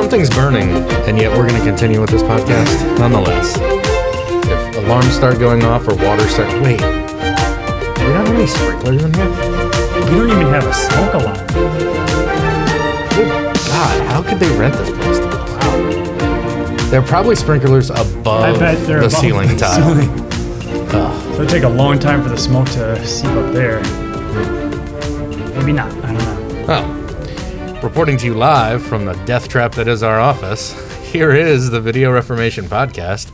[0.00, 0.70] something's burning,
[1.06, 3.58] and yet we're going to continue with this podcast nonetheless.
[3.58, 6.48] If alarms start going off or water start.
[6.62, 6.78] Wait.
[6.80, 9.28] Do we not have any sprinklers in here?
[9.28, 11.46] We don't even have a smoke alarm.
[13.68, 15.18] God, how could they rent this place?
[15.18, 16.88] Wow.
[16.90, 19.94] There are probably sprinklers above I bet they're the above ceiling the tile.
[19.94, 21.34] ceiling.
[21.34, 23.82] It'll take a long time for the smoke to seep up there.
[25.58, 25.99] Maybe not.
[27.82, 30.72] Reporting to you live from the death trap that is our office,
[31.12, 33.32] here is the Video Reformation Podcast.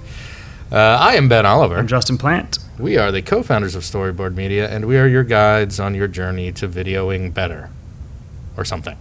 [0.70, 1.77] Uh, I am Ben Oliver.
[1.77, 2.59] I'm Justin Plant.
[2.78, 6.06] We are the co founders of Storyboard Media, and we are your guides on your
[6.06, 7.70] journey to videoing better
[8.56, 8.96] or something.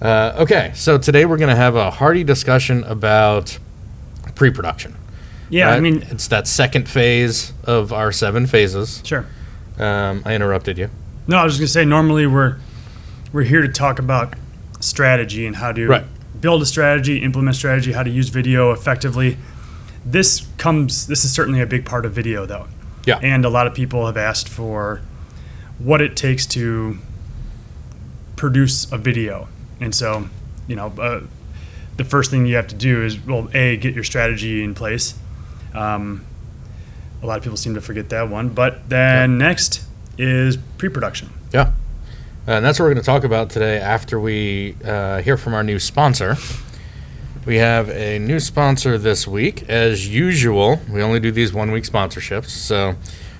[0.00, 3.58] Uh, okay, so today we're going to have a hearty discussion about
[4.34, 4.96] pre production.
[5.50, 9.02] Yeah, I mean, it's that second phase of our seven phases.
[9.04, 9.26] sure.
[9.78, 10.90] Um, I interrupted you.
[11.26, 11.84] No, I was just gonna say.
[11.84, 12.56] Normally, we're
[13.32, 14.34] we're here to talk about
[14.80, 16.04] strategy and how to Right.
[16.40, 19.36] build a strategy, implement strategy, how to use video effectively.
[20.04, 21.06] This comes.
[21.06, 22.66] This is certainly a big part of video, though.
[23.04, 23.18] Yeah.
[23.22, 25.00] And a lot of people have asked for
[25.78, 26.98] what it takes to
[28.36, 29.48] produce a video,
[29.80, 30.28] and so
[30.66, 31.20] you know, uh,
[31.96, 35.14] the first thing you have to do is well, a get your strategy in place.
[35.74, 36.24] Um,
[37.22, 39.84] a lot of people seem to forget that one, but then next
[40.16, 41.28] is pre-production.
[41.52, 41.72] Yeah.
[42.50, 45.62] And that's what we're going to talk about today after we uh, hear from our
[45.62, 46.36] new sponsor.
[47.46, 49.68] We have a new sponsor this week.
[49.68, 52.48] As usual, we only do these one week sponsorships.
[52.48, 52.96] So,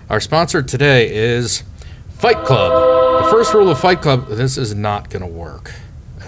[0.08, 1.64] our sponsor today is
[2.10, 3.24] Fight Club.
[3.24, 5.72] The first rule of Fight Club this is not going to work.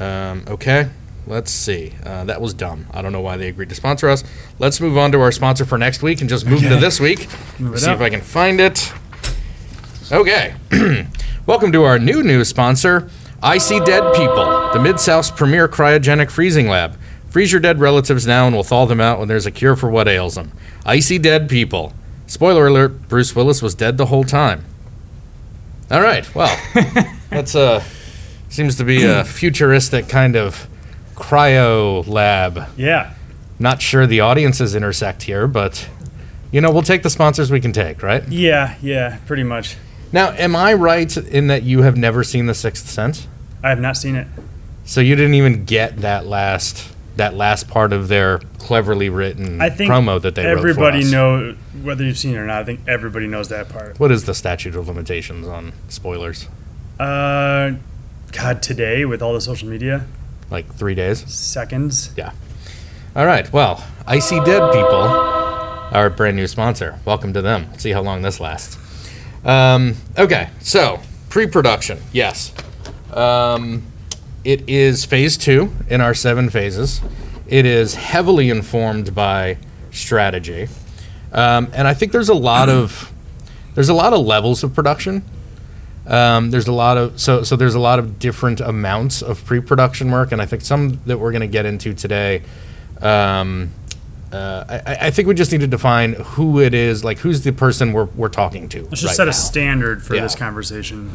[0.00, 0.88] Um, okay,
[1.28, 1.92] let's see.
[2.04, 2.86] Uh, that was dumb.
[2.90, 4.24] I don't know why they agreed to sponsor us.
[4.58, 7.28] Let's move on to our sponsor for next week and just move into this week.
[7.58, 7.94] See up.
[7.94, 8.92] if I can find it.
[10.10, 10.56] Okay.
[11.46, 13.08] Welcome to our new news sponsor,
[13.42, 16.96] Icy Dead People, the Mid South's premier cryogenic freezing lab.
[17.28, 19.90] Freeze your dead relatives now and we'll thaw them out when there's a cure for
[19.90, 20.52] what ails them.
[20.86, 21.92] Icy Dead People.
[22.26, 24.64] Spoiler alert, Bruce Willis was dead the whole time.
[25.90, 26.56] All right, well,
[27.30, 27.82] that's uh
[28.48, 30.68] seems to be a futuristic kind of
[31.14, 32.68] cryo lab.
[32.76, 33.14] Yeah,
[33.58, 35.88] Not sure the audiences intersect here, but
[36.52, 38.26] you know, we'll take the sponsors we can take, right?
[38.28, 39.76] yeah, yeah, pretty much.
[40.12, 43.26] Now, am I right in that you have never seen The Sixth Sense?
[43.62, 44.26] I have not seen it.
[44.84, 49.68] So you didn't even get that last that last part of their cleverly written I
[49.68, 51.12] think promo that they everybody wrote for us.
[51.12, 52.62] know whether you've seen it or not.
[52.62, 54.00] I think everybody knows that part.
[54.00, 56.48] What is the statute of limitations on spoilers?
[56.98, 57.72] Uh,
[58.32, 60.06] God, today with all the social media,
[60.50, 61.18] Like three days?
[61.32, 62.12] seconds.
[62.16, 62.32] Yeah.
[63.14, 63.52] All right.
[63.52, 66.98] Well, Icy Dead People, our brand new sponsor.
[67.04, 67.66] Welcome to them.
[67.78, 68.78] See how long this lasts.
[69.44, 71.98] Um, okay, so pre-production.
[72.12, 72.52] Yes,
[73.12, 73.82] um,
[74.44, 77.00] it is phase two in our seven phases.
[77.48, 79.58] It is heavily informed by
[79.90, 80.68] strategy,
[81.32, 83.12] um, and I think there's a lot of
[83.74, 85.24] there's a lot of levels of production.
[86.06, 90.10] Um, there's a lot of so so there's a lot of different amounts of pre-production
[90.10, 92.42] work, and I think some that we're going to get into today.
[93.00, 93.72] Um,
[94.32, 97.52] uh, I, I think we just need to define who it is, like who's the
[97.52, 98.82] person we're, we're talking to.
[98.84, 99.30] Let's just right set now.
[99.30, 100.22] a standard for Yeah.
[100.22, 101.12] this conversation.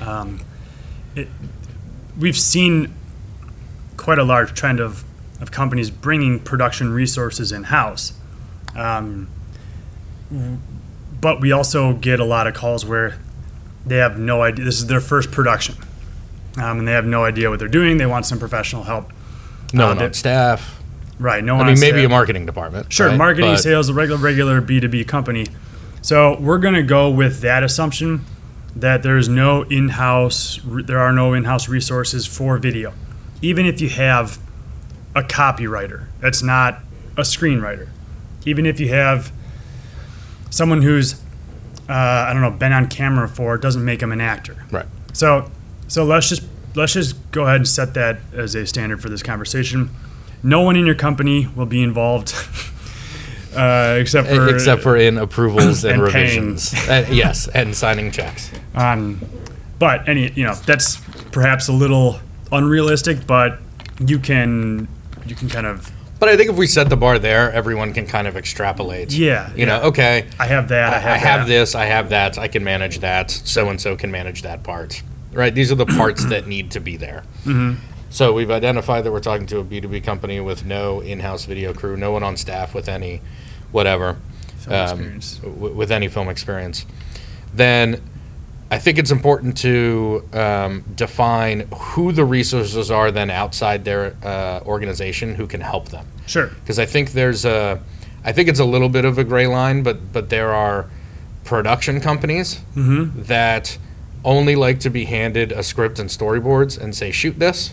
[0.00, 0.40] Um,
[1.16, 1.28] it,
[2.18, 2.94] we've seen
[3.96, 5.04] quite a large trend of,
[5.40, 8.12] of companies bringing production resources in house.
[8.76, 9.28] Um,
[10.30, 10.58] w-
[11.20, 13.18] but we also get a lot of calls where
[13.86, 14.64] they have no idea.
[14.64, 15.76] This is their first production.
[16.56, 17.96] Um, and they have no idea what they're doing.
[17.96, 19.10] They want some professional help.
[19.72, 20.78] no uh, that- staff.
[21.22, 21.44] Right.
[21.44, 22.92] No I mean, maybe a marketing department.
[22.92, 23.16] Sure, right?
[23.16, 25.46] marketing, But- sales, a regular, regular B2B company.
[26.02, 28.24] So we're going to go with that assumption
[28.74, 32.92] that there's no in-house, there are no in-house resources for video.
[33.40, 34.38] Even if you have
[35.14, 36.80] a copywriter, that's not
[37.16, 37.88] a screenwriter.
[38.44, 39.30] Even if you have
[40.50, 41.14] someone who's,
[41.88, 44.64] uh, I don't know, been on camera for, it doesn't make them an actor.
[44.72, 44.86] Right.
[45.12, 45.50] So,
[45.86, 46.42] so let's just
[46.74, 49.90] let's just go ahead and set that as a standard for this conversation.
[50.42, 52.34] No one in your company will be involved,
[53.56, 56.74] uh, except for Except for in approvals and, And revisions.
[56.88, 58.50] Uh, yes, and signing checks.
[58.74, 59.20] Um,
[59.78, 61.00] but any, you know, that's
[61.32, 62.18] perhaps a little
[62.50, 63.58] unrealistic, but
[64.00, 64.88] you can
[65.26, 68.06] you can kind of But I think if we set the bar there, everyone can
[68.06, 69.12] kind of extrapolate.
[69.12, 70.92] Yeah, You know, okay, I have that.
[70.92, 71.48] I I, have, I have that.
[71.48, 75.02] this, I have that, I can manage that, so and so can manage that part.
[75.32, 75.54] Right?
[75.54, 77.22] These are the parts that need to be there.
[77.44, 77.91] Mm-hmm.
[78.12, 81.72] So we've identified that we're talking to a B2B company with no in house video
[81.72, 83.22] crew, no one on staff with any
[83.70, 84.18] whatever,
[84.58, 85.36] Film um, experience.
[85.38, 86.84] w- with any film experience.
[87.54, 88.02] Then
[88.70, 94.60] I think it's important to um, define who the resources are then outside their uh,
[94.66, 96.06] organization who can help them.
[96.26, 96.48] Sure.
[96.48, 97.82] Because I think there's a,
[98.26, 100.90] I think it's a little bit of a gray line, but but there are
[101.44, 103.78] production companies that
[104.22, 107.72] only like to be handed a script and storyboards and say shoot this,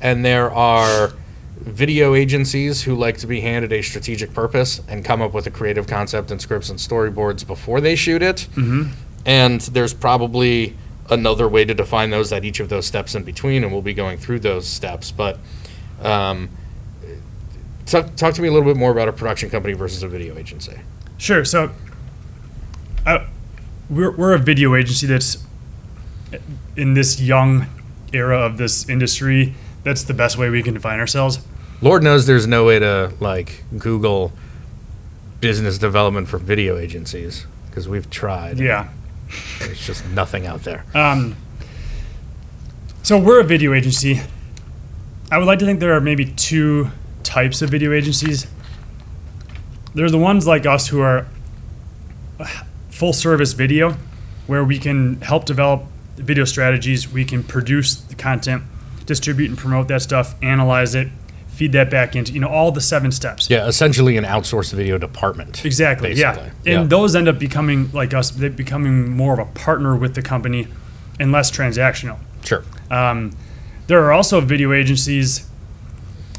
[0.00, 1.12] and there are
[1.56, 5.50] video agencies who like to be handed a strategic purpose and come up with a
[5.50, 8.46] creative concept and scripts and storyboards before they shoot it.
[9.24, 10.76] And there's probably
[11.10, 13.94] another way to define those at each of those steps in between, and we'll be
[13.94, 15.10] going through those steps.
[15.10, 15.38] But
[16.02, 16.50] um,
[17.86, 20.36] talk, talk to me a little bit more about a production company versus a video
[20.36, 20.78] agency.
[21.18, 21.44] Sure.
[21.44, 21.72] So,
[23.06, 23.26] uh,
[23.88, 25.44] we're, we're a video agency that's
[26.76, 27.66] in this young
[28.16, 29.54] era of this industry.
[29.84, 31.38] That's the best way we can define ourselves.
[31.80, 34.32] Lord knows there's no way to like Google
[35.40, 38.58] business development for video agencies because we've tried.
[38.58, 38.88] Yeah.
[39.58, 40.84] There's just nothing out there.
[40.94, 41.36] Um,
[43.02, 44.20] so we're a video agency.
[45.30, 46.90] I would like to think there are maybe two
[47.22, 48.46] types of video agencies.
[49.94, 51.26] There are the ones like us who are
[52.90, 53.96] full service video,
[54.46, 55.84] where we can help develop
[56.16, 58.62] video strategies, we can produce the content,
[59.06, 61.08] distribute and promote that stuff, analyze it,
[61.48, 63.48] feed that back into you know all the seven steps.
[63.48, 65.64] Yeah, essentially an outsourced video department.
[65.64, 66.12] Exactly.
[66.12, 66.38] Yeah.
[66.38, 66.84] And Yeah.
[66.84, 70.68] those end up becoming like us, they becoming more of a partner with the company
[71.18, 72.18] and less transactional.
[72.44, 72.62] Sure.
[72.90, 73.32] Um,
[73.86, 75.48] there are also video agencies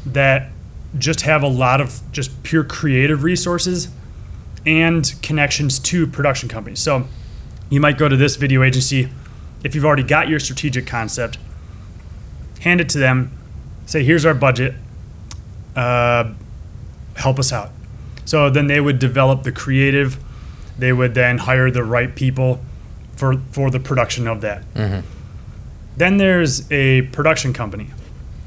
[0.06, 0.50] that
[0.96, 3.88] just have a lot of just pure creative resources
[4.64, 6.78] and connections to production companies.
[6.78, 7.06] So
[7.70, 9.08] you might go to this video agency
[9.64, 11.38] if you've already got your strategic concept,
[12.60, 13.30] hand it to them,
[13.86, 14.74] say, "Here's our budget.
[15.76, 16.32] Uh,
[17.16, 17.70] help us out."
[18.24, 20.18] So then they would develop the creative.
[20.78, 22.60] They would then hire the right people
[23.16, 24.62] for for the production of that.
[25.96, 27.90] Then there's a production company.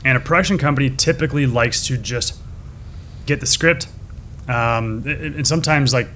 [0.05, 2.39] And a production company typically likes to just
[3.25, 3.87] get the script.
[4.47, 6.07] Um, and and sometimes like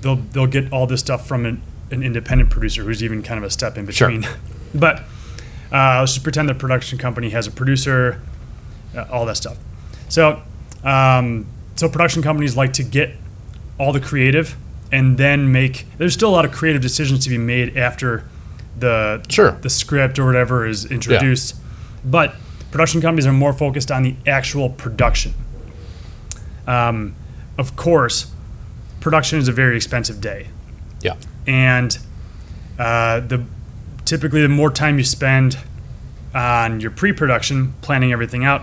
[0.00, 3.44] they'll they'll get all this stuff from an, an independent producer who's even kind of
[3.44, 4.08] a step in Sure.
[4.10, 4.28] between.
[4.74, 5.00] but
[5.72, 8.20] uh, let's just pretend the production company has a producer,
[8.96, 9.56] uh, all that stuff.
[10.08, 10.42] So
[10.84, 11.46] um,
[11.76, 13.10] so production companies like to get
[13.78, 14.56] all the creative
[14.92, 15.86] and then make.
[15.98, 18.24] There's still a lot of creative decisions to be made after
[18.78, 19.52] the Sure.
[19.62, 21.56] the script or whatever is introduced.
[22.04, 22.34] But
[22.70, 25.34] production companies are more focused on the actual production.
[26.66, 27.14] Um,
[27.58, 28.26] of course,
[29.00, 30.48] production is a very expensive day,
[31.02, 31.14] Yeah.
[31.46, 31.98] And
[32.78, 33.44] uh, the
[34.04, 35.58] typically the more time you spend
[36.34, 38.62] on your pre-production planning everything out,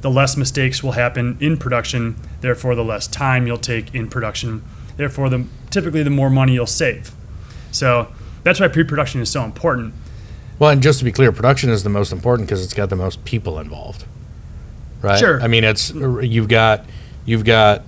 [0.00, 2.16] the less mistakes will happen in production.
[2.40, 4.62] Therefore, the less time you'll take in production.
[4.96, 7.12] Therefore, the typically the more money you'll save.
[7.70, 8.08] So
[8.42, 9.94] that's why pre-production is so important.
[10.58, 12.96] Well, and just to be clear, production is the most important because it's got the
[12.96, 14.04] most people involved.
[15.00, 15.18] Right.
[15.18, 15.40] Sure.
[15.40, 16.84] I mean, it's you've got
[17.24, 17.82] you've got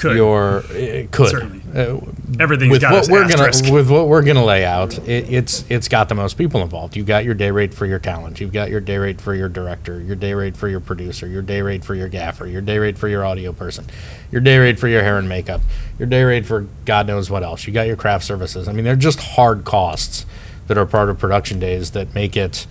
[0.00, 0.16] Could.
[0.16, 1.60] your it could Certainly.
[1.74, 2.00] Uh,
[2.40, 3.64] Everything's with got what we're asterisk.
[3.64, 6.96] gonna with what we're gonna lay out, it, it's it's got the most people involved.
[6.96, 8.40] You've got your day rate for your talent.
[8.40, 10.00] You've got your day rate for your director.
[10.00, 11.26] Your day rate for your producer.
[11.26, 12.46] Your day rate for your gaffer.
[12.46, 13.84] Your day rate for your audio person.
[14.32, 15.60] Your day rate for your hair and makeup.
[15.98, 17.66] Your day rate for God knows what else.
[17.66, 18.68] You got your craft services.
[18.68, 20.24] I mean, they're just hard costs
[20.66, 22.66] that are part of production days that make it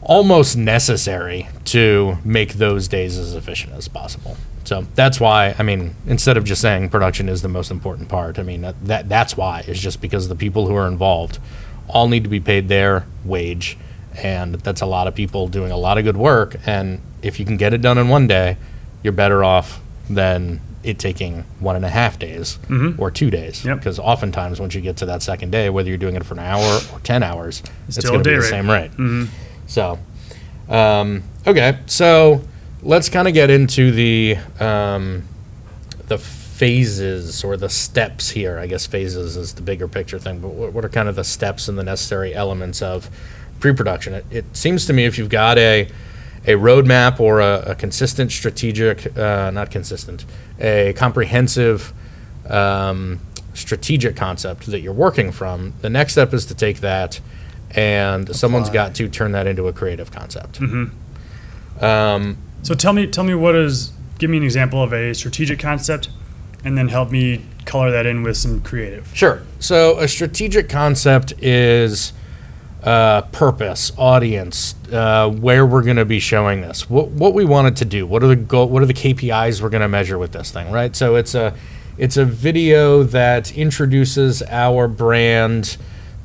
[0.00, 4.36] almost necessary to make those days as efficient as possible.
[4.64, 8.38] So that's why I mean, instead of just saying production is the most important part,
[8.38, 11.38] I mean that, that that's why is just because the people who are involved
[11.88, 13.76] all need to be paid their wage,
[14.22, 16.56] and that's a lot of people doing a lot of good work.
[16.66, 18.56] And if you can get it done in one day,
[19.02, 22.58] you're better off than it taking one and a half days
[22.98, 23.64] or two days.
[23.64, 23.78] Yep.
[23.78, 26.40] Because oftentimes, once you get to that second day, whether you're doing it for an
[26.40, 28.48] hour or ten hours, it's, Still going to be the rate.
[28.48, 28.90] same rate.
[29.66, 29.98] So,
[30.68, 32.42] um, okay, so
[32.84, 35.24] let's kind of get into the um,
[36.06, 38.58] the phases or the steps here.
[38.58, 41.24] I guess phases is the bigger picture thing, but what, what are kind of the
[41.24, 43.10] steps and the necessary elements of
[43.58, 44.14] pre-production?
[44.14, 45.88] It, it seems to me if you've got a
[46.46, 50.26] a roadmap or a, a consistent strategic, uh, not consistent,
[50.60, 51.94] a comprehensive
[52.50, 53.18] um,
[53.54, 57.18] strategic concept that you're working from, the next step is to take that
[57.70, 60.60] and someone's got to turn that into a creative concept.
[61.80, 63.92] Um, So tell me, tell me what is.
[64.18, 66.08] Give me an example of a strategic concept,
[66.64, 69.10] and then help me color that in with some creative.
[69.14, 69.42] Sure.
[69.58, 72.14] So a strategic concept is
[72.82, 77.76] uh, purpose, audience, uh, where we're going to be showing this, what what we wanted
[77.76, 80.32] to do, what are the goal, what are the KPIs we're going to measure with
[80.32, 80.96] this thing, right?
[80.96, 81.54] So it's a
[81.98, 85.76] it's a video that introduces our brand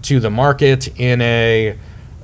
[0.03, 1.77] to the market in a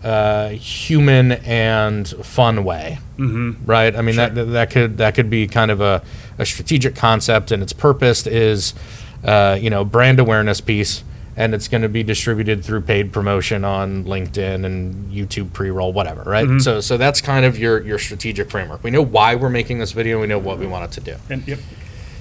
[0.06, 3.66] uh, human and fun way, mm-hmm.
[3.66, 3.96] right?
[3.96, 6.04] I mean that that could that could be kind of a,
[6.38, 8.76] a strategic concept, and its purpose is,
[9.24, 11.04] uh, you know, brand awareness piece,
[11.36, 16.22] and it's going to be distributed through paid promotion on LinkedIn and YouTube pre-roll, whatever,
[16.22, 16.62] right?
[16.62, 18.84] So so that's kind of your your strategic framework.
[18.84, 20.22] We know why we're making this video.
[20.22, 21.18] We know what we want it to do.
[21.32, 21.58] And yep.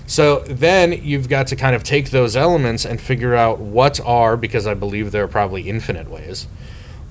[0.07, 4.38] So then you've got to kind of take those elements and figure out what are
[4.38, 6.47] because I believe there are probably infinite ways.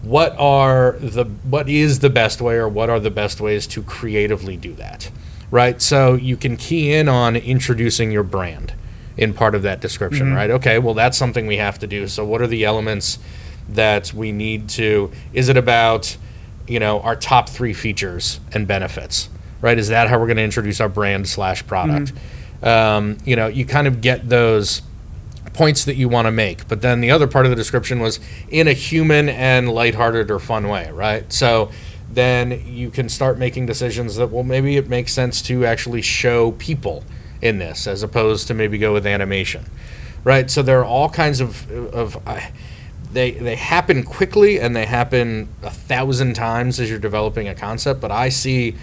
[0.04, 3.82] What are the what is the best way or what are the best ways to
[3.82, 5.10] creatively do that?
[5.50, 5.82] Right?
[5.82, 8.74] So you can key in on introducing your brand
[9.16, 10.50] in part of that description, right?
[10.50, 12.08] Okay, well that's something we have to do.
[12.08, 13.20] So what are the elements
[13.70, 16.18] that we need to is it about
[16.68, 19.30] you know our top three features and benefits
[19.62, 22.12] right is that how we're going to introduce our brand slash product
[22.62, 24.82] um, you know you kind of get those
[25.54, 26.68] points that you want to make.
[26.68, 28.20] But then the other part of the description was
[28.50, 31.32] in a human and lighthearted or fun way right?
[31.32, 31.72] So
[32.10, 36.52] then you can start making decisions that well maybe it makes sense to actually show
[36.54, 37.04] people
[37.42, 39.66] in this as opposed to maybe go with animation
[40.24, 40.50] right?
[40.50, 42.52] So there are all kinds of of I
[43.12, 48.02] they they happen quickly and they happen a thousand times as you're developing a concept
[48.02, 48.76] but i see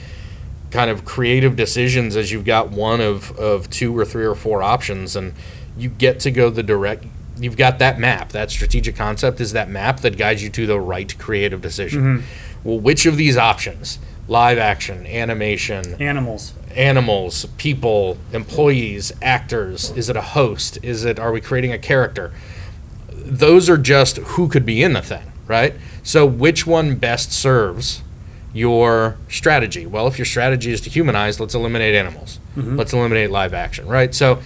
[0.70, 4.62] kind of creative decisions as you've got one of of two or three or four
[4.62, 5.16] options.
[5.16, 5.34] And
[5.80, 7.04] you get to go the direct
[7.38, 10.78] you've got that map that strategic concept is that map that guides you to the
[10.78, 12.68] right creative decision mm-hmm.
[12.68, 13.98] well which of these options
[14.30, 16.54] live action animation Animals.
[16.76, 19.90] animals, people, employees, actors?
[19.90, 20.78] Is it a host?
[20.82, 22.32] Is it are we creating a character?
[23.10, 25.74] Those are just who could be in the thing, right?
[26.04, 28.02] So which one best serves
[28.54, 29.84] your strategy?
[29.84, 32.38] Well, if your strategy is to humanize, let's eliminate animals.
[32.56, 32.76] Mm-hmm.
[32.76, 34.14] Let's eliminate live action, right?
[34.14, 34.40] So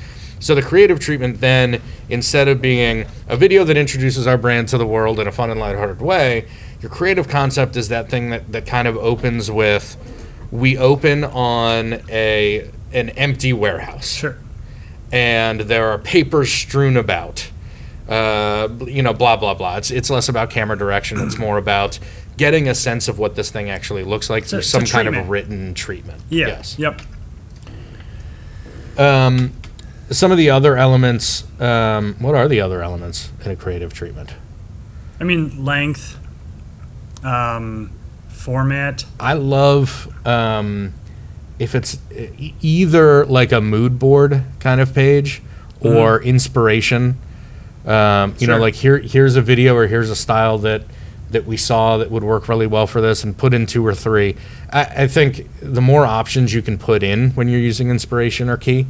[0.44, 4.76] so the creative treatment then instead of being a video that introduces our brand to
[4.76, 6.46] the world in a fun and lighthearted way,
[6.82, 9.96] your creative concept is that thing that, that kind of opens with
[10.50, 14.36] we open on a an empty warehouse Sure.
[15.10, 17.50] and there are papers strewn about.
[18.06, 19.78] Uh, you know, blah blah blah.
[19.78, 21.18] It's it's less about camera direction.
[21.20, 21.98] It's more about
[22.36, 25.72] getting a sense of what this thing actually looks like through some kind of written
[25.72, 26.20] treatment.
[26.28, 26.48] Yeah.
[26.48, 26.78] Yes.
[26.78, 27.00] Yep.
[28.98, 29.52] Um,
[30.10, 31.44] some of the other elements.
[31.60, 34.34] Um, what are the other elements in a creative treatment?
[35.20, 36.18] I mean, length,
[37.24, 37.90] um,
[38.28, 39.04] format.
[39.18, 40.92] I love um,
[41.58, 45.42] if it's e- either like a mood board kind of page
[45.80, 47.18] or inspiration.
[47.86, 50.82] Um, you know, like here here's a video or here's a style that
[51.30, 53.94] that we saw that would work really well for this, and put in two or
[53.94, 54.36] three.
[54.72, 58.56] I, I think the more options you can put in when you're using inspiration are
[58.56, 58.86] key.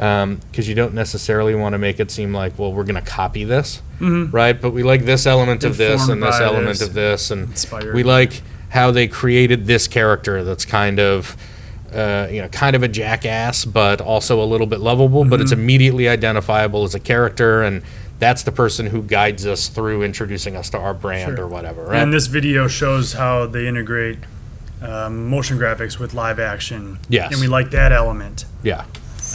[0.00, 3.44] Because you don't necessarily want to make it seem like, well, we're going to copy
[3.44, 4.58] this, right?
[4.58, 6.88] But we like this element of this and this element this.
[6.88, 7.94] of this, and Inspired.
[7.94, 8.40] we like
[8.70, 11.36] how they created this character that's kind of
[11.92, 15.42] uh, you know kind of a jackass but also a little bit lovable but Mm-hmm.
[15.42, 17.82] it's immediately identifiable as a character and
[18.20, 21.46] that's the person who guides us through introducing us to our brand Sure.
[21.46, 24.18] or whatever right And this video shows how they integrate
[24.80, 27.00] um, motion graphics with live action.
[27.08, 27.32] Yes.
[27.32, 28.84] And we like that element yeah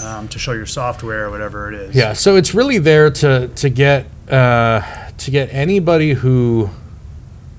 [0.04, 1.96] um, to show your software or whatever it is.
[1.96, 4.82] yeah so it's really there to to get uh,
[5.18, 6.70] to get anybody who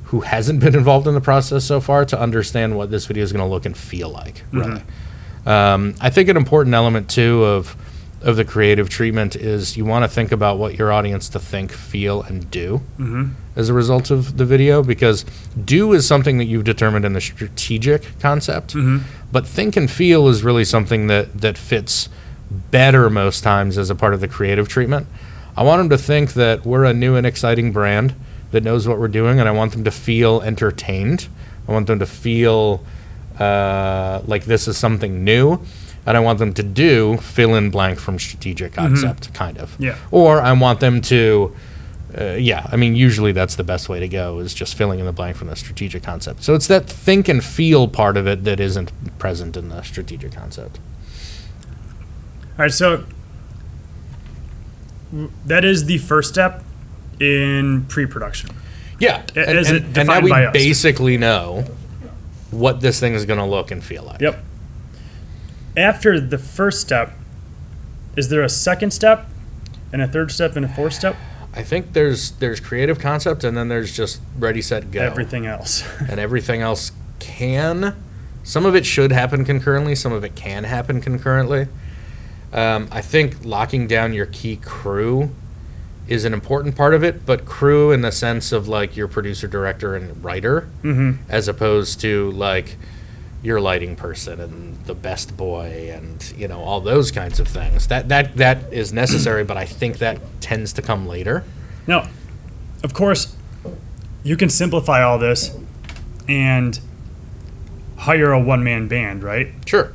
[0.05, 3.33] who hasn't been involved in the process so far to understand what this video is
[3.33, 4.45] going to look and feel like.
[4.53, 4.81] Really
[5.47, 7.77] Um, I think an important element too of
[8.23, 11.71] of the creative treatment is you want to think about what your audience to think,
[11.71, 12.81] feel, and do
[13.55, 15.25] as a result of the video because
[15.65, 18.75] do is something that you've determined in the strategic concept,
[19.31, 22.09] but think and feel is really something that that fits
[22.51, 25.07] better most times as a part of the creative treatment.
[25.57, 28.15] I want them to think that we're a new and exciting brand
[28.51, 31.29] that knows what we're doing, and I want them to feel entertained.
[31.69, 32.85] I want them to feel
[33.39, 35.61] uh, like this is something new,
[36.07, 39.75] and I want them to do fill in blank from strategic concept, kind of.
[39.81, 39.97] Yeah.
[40.11, 41.57] Or I want them to,
[42.17, 45.07] uh, yeah, I mean, usually that's the best way to go is just filling in
[45.07, 46.45] the blank from the strategic concept.
[46.45, 50.33] So it's that think and feel part of it that isn't present in the strategic
[50.33, 50.79] concept.
[52.59, 53.05] All right, so
[55.45, 56.63] that is the first step
[57.21, 58.51] in pre-production.
[58.99, 61.65] Yeah, and, and- and now we basically know
[62.51, 64.21] what this thing is going to look and feel like.
[64.21, 64.43] Yep.
[65.77, 67.13] After the first step,
[68.17, 69.27] is there a second step,
[69.93, 71.17] and a third step, and a fourth step?
[71.55, 75.03] I think there's there's creative concept, and then there's just ready, set, go.
[75.03, 75.85] Everything else.
[76.09, 77.95] and everything else can.
[78.43, 79.95] Some of it should happen concurrently.
[79.95, 81.69] Some of it can happen concurrently.
[82.57, 85.31] Um, I think locking down your key crew
[86.09, 89.47] is an important part of it, but crew in the sense of like your producer,
[89.47, 90.69] director, and writer,
[91.29, 92.77] as opposed to like
[93.43, 97.89] your lighting person and the best boy and you know all those kinds of things.
[97.89, 101.45] That that that is necessary, but I think that tends to come later.
[101.87, 102.09] No,
[102.83, 103.37] of course,
[104.23, 105.57] you can simplify all this
[106.29, 106.81] and
[107.99, 109.49] hire a one man band, right?
[109.67, 109.93] Sure.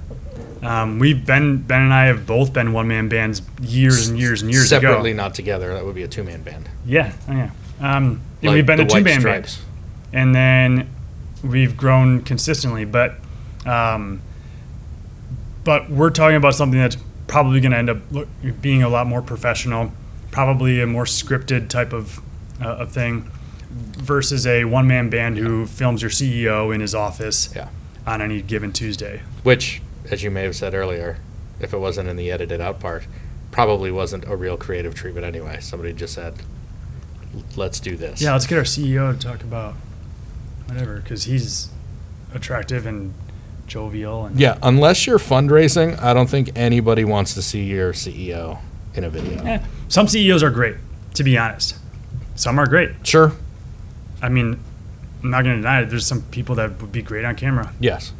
[0.61, 4.41] Um, we've been Ben and I have both been one man bands years and years
[4.43, 5.17] and years Separately, ago.
[5.23, 5.73] not together.
[5.73, 6.69] That would be a two man band.
[6.85, 7.49] Yeah, oh, yeah.
[7.79, 9.57] Um, yeah, Like we've been a two man band,
[10.13, 10.89] and then
[11.43, 12.85] we've grown consistently.
[12.85, 13.15] But
[13.65, 14.21] um,
[15.63, 18.27] but we're talking about something that's probably going to end up look,
[18.61, 19.91] being a lot more professional,
[20.31, 22.19] probably a more scripted type of
[22.61, 23.29] uh, of thing,
[23.71, 27.69] versus a one man band who films your CEO in his office Yeah.
[28.05, 29.21] on any given Tuesday.
[29.43, 31.17] Which, as you may have said earlier,
[31.59, 33.05] if it wasn't in the edited out part,
[33.49, 35.57] probably wasn't a real creative treatment anyway.
[35.61, 36.35] Somebody just said,
[37.55, 39.75] "Let's do this." Yeah, let's get our CEO to talk about
[40.67, 41.69] whatever because he's
[42.33, 43.13] attractive and
[43.67, 48.59] jovial and Yeah, unless you're fundraising, I don't think anybody wants to see your CEO
[48.93, 49.43] in a video.
[49.45, 50.75] Eh, some CEOs are great,
[51.13, 51.75] to be honest.
[52.35, 52.91] Some are great.
[53.03, 53.31] Sure.
[54.21, 54.59] I mean,
[55.23, 55.89] I'm not going to deny it.
[55.89, 57.73] There's some people that would be great on camera.
[57.79, 58.13] Yes.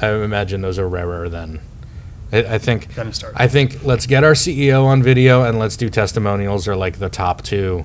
[0.00, 1.60] I imagine those are rarer than.
[2.32, 2.94] I, I think.
[2.94, 3.22] Then it.
[3.34, 7.08] I think let's get our CEO on video and let's do testimonials are like the
[7.08, 7.84] top two,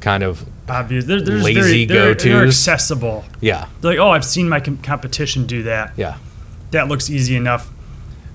[0.00, 0.46] kind of.
[0.68, 1.06] Obvious.
[1.06, 2.48] They're, they're just Lazy very, they're, they're go-tos.
[2.48, 3.24] accessible.
[3.40, 3.68] Yeah.
[3.80, 5.92] They're like, oh, I've seen my com- competition do that.
[5.96, 6.18] Yeah.
[6.72, 7.70] That looks easy enough.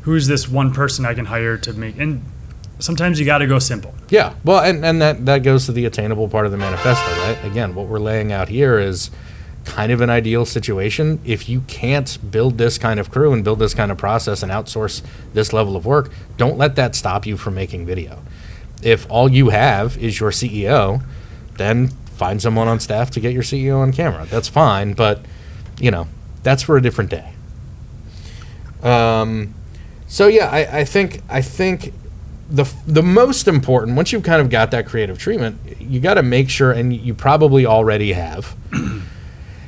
[0.02, 1.98] Who's this one person I can hire to make?
[2.00, 2.24] And
[2.80, 3.94] sometimes you got to go simple.
[4.10, 7.38] Yeah, well, and, and that, that goes to the attainable part of the manifesto, right?
[7.46, 9.12] Again, what we're laying out here is
[9.66, 11.20] kind of an ideal situation.
[11.26, 14.52] If you can't build this kind of crew and build this kind of process and
[14.52, 15.02] outsource
[15.34, 18.22] this level of work, don't let that stop you from making video.
[18.82, 21.04] If all you have is your CEO,
[21.58, 24.26] then find someone on staff to get your CEO on camera.
[24.26, 25.22] That's fine, but
[25.80, 26.08] you know,
[26.44, 27.34] that's for a different day.
[28.82, 29.54] Um,
[30.08, 31.94] so yeah, I, I think I think
[32.50, 36.24] the the most important once you've kind of got that creative treatment, you got to
[36.24, 38.56] make sure, and you probably already have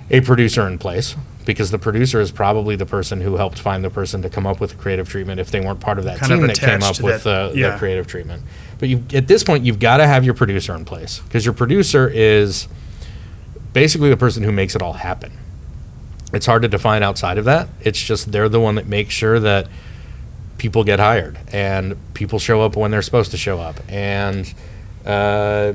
[0.10, 1.16] a producer in place
[1.46, 4.60] because the producer is probably the person who helped find the person to come up
[4.60, 6.84] with the creative treatment if they weren't part of that Kind of team that came
[6.84, 7.72] up with that- the, yeah.
[7.72, 8.44] the creative treatment.
[8.80, 11.54] But you at this point you've got to have your producer in place because your
[11.54, 12.68] producer is
[13.74, 15.34] basically the person who makes it all happen.
[16.34, 17.70] It's hard to define outside of that.
[17.82, 19.68] It's just they're the one that makes sure that
[20.58, 24.54] people get hired and people show up when they're supposed to show up and
[25.06, 25.74] uh,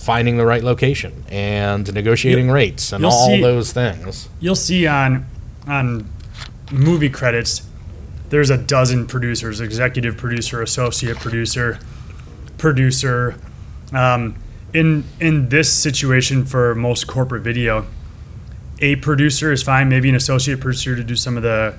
[0.00, 4.28] finding the right location and negotiating You'll- rates and all see- those things.
[4.40, 5.26] You'll see on
[5.68, 6.06] on
[6.72, 7.62] movie credits,
[8.30, 11.78] there's a dozen producers: executive producer, associate producer,
[12.58, 13.34] producer.
[13.92, 14.36] Um,
[14.72, 17.86] in in this situation, for most corporate video,
[18.80, 19.88] a producer is fine.
[19.88, 21.74] Maybe an associate producer to do some of the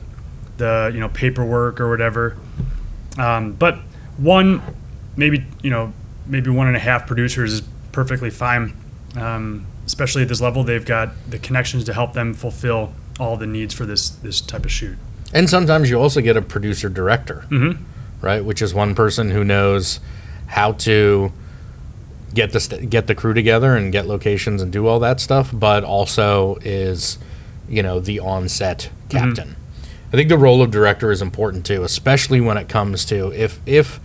[0.58, 2.38] the you know paperwork or whatever.
[3.18, 3.80] Um, but
[4.18, 4.62] one,
[5.16, 5.94] maybe you know,
[6.28, 8.74] maybe one and a half producers is perfectly fine.
[9.16, 13.48] Um, especially at this level, they've got the connections to help them fulfill all the
[13.48, 14.98] needs for this this type of shoot.
[15.34, 17.78] And sometimes you also get a producer director, Mhm.
[18.22, 18.44] right?
[18.44, 20.00] Which is one person who knows
[20.48, 21.32] how to
[22.34, 25.50] get the st- get the crew together and get locations and do all that stuff,
[25.54, 27.18] but also is
[27.70, 29.56] you know the on-set captain.
[30.14, 33.60] I think the role of director is important too, especially when it comes to if
[33.66, 34.00] if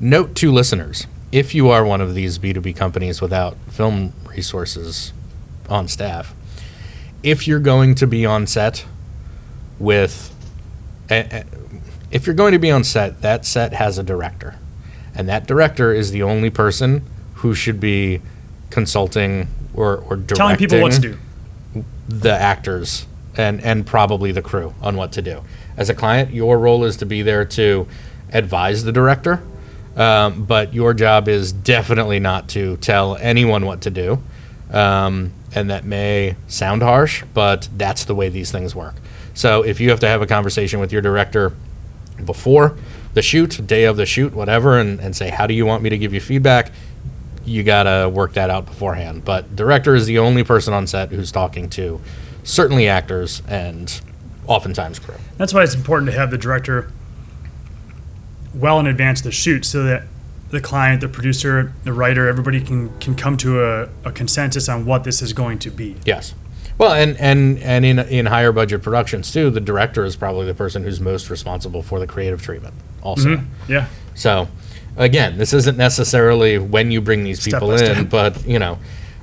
[0.00, 5.12] note to listeners, if you are one of these B2B companies without film resources
[5.68, 6.34] on staff,
[7.22, 8.84] if you're going to be on set
[9.78, 10.34] with
[11.10, 11.44] a- a-
[12.10, 14.54] if you're going to be on set, that set has a director.
[15.14, 17.02] And that director is the only person
[17.34, 18.20] who should be
[18.70, 21.84] consulting or, or directing Telling people what to do.
[22.08, 25.42] the actors and, and probably the crew on what to do.
[25.76, 27.86] As a client, your role is to be there to
[28.32, 29.42] advise the director,
[29.98, 34.22] um, but your job is definitely not to tell anyone what to do.
[34.70, 38.94] Um, and that may sound harsh, but that's the way these things work.
[39.34, 41.52] So if you have to have a conversation with your director
[42.24, 42.76] before
[43.14, 45.90] the shoot, day of the shoot, whatever, and, and say, how do you want me
[45.90, 46.70] to give you feedback?
[47.44, 49.24] You got to work that out beforehand.
[49.24, 52.00] But director is the only person on set who's talking to
[52.44, 54.00] certainly actors and
[54.46, 55.14] oftentimes crew.
[55.38, 56.92] That's why it's important to have the director
[58.54, 60.04] well in advance of the shoot so that
[60.50, 64.86] the client, the producer, the writer, everybody can, can come to a, a consensus on
[64.86, 65.96] what this is going to be.
[66.06, 66.34] Yes.
[66.78, 70.54] Well, and and and in in higher budget productions too, the director is probably the
[70.54, 72.72] person who's most responsible for the creative treatment.
[73.02, 73.86] Also, Yeah.
[74.14, 74.46] so
[74.96, 78.10] again, this isn't necessarily when you bring these people by in, step.
[78.10, 78.78] but you know,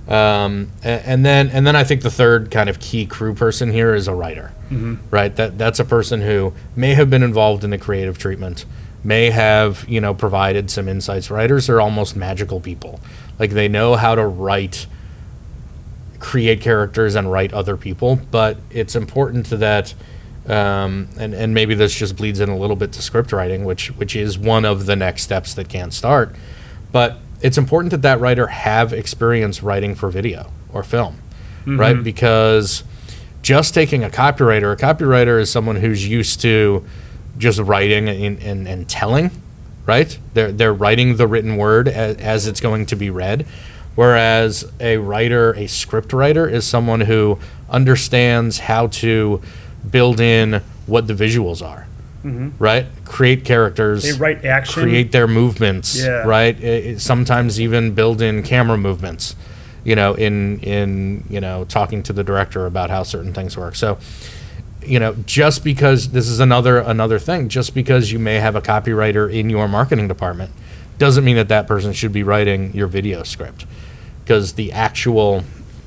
[0.09, 3.95] um, and then and then I think the third kind of key crew person here
[3.95, 4.95] is a writer, Mm-hmm.
[5.09, 5.33] right?
[5.35, 8.65] That that's a person who may have been involved in the creative treatment,
[9.05, 11.31] may have you know provided some insights.
[11.31, 12.99] Writers are almost magical people,
[13.39, 14.87] like they know how to write,
[16.19, 18.19] create characters and write other people.
[18.31, 19.93] But it's important that.
[20.47, 23.87] Um, and, and maybe this just bleeds in a little bit to script writing, which
[23.95, 26.35] which is one of the next steps that can start.
[26.91, 31.17] But it's important that that writer have experience writing for video or film,
[31.79, 32.03] right?
[32.03, 32.83] Because
[33.41, 36.85] just taking a copywriter, a copywriter is someone who's used to
[37.37, 39.31] just writing and, and, and telling,
[39.85, 40.17] right?
[40.33, 43.45] They're, they're writing the written word as, as it's going to be read.
[43.95, 49.41] Whereas a writer, a script writer, is someone who understands how to
[49.89, 51.87] build in what the visuals are,
[52.23, 52.49] mm-hmm.
[52.59, 52.87] right?
[53.05, 54.83] Create characters They write action.
[54.83, 56.23] create their movements, Yeah.
[56.27, 56.57] right?
[56.61, 59.35] I- I- sometimes even build in camera movements,
[59.85, 63.75] you know, in in you know talking to the director about how certain things work.
[63.75, 63.97] So,
[64.87, 68.61] you know, just because this is another another thing, just because you may have a
[68.61, 70.51] copywriter in your marketing department,
[70.97, 73.65] doesn't mean that that person should be writing your video script,
[74.23, 75.43] because the actual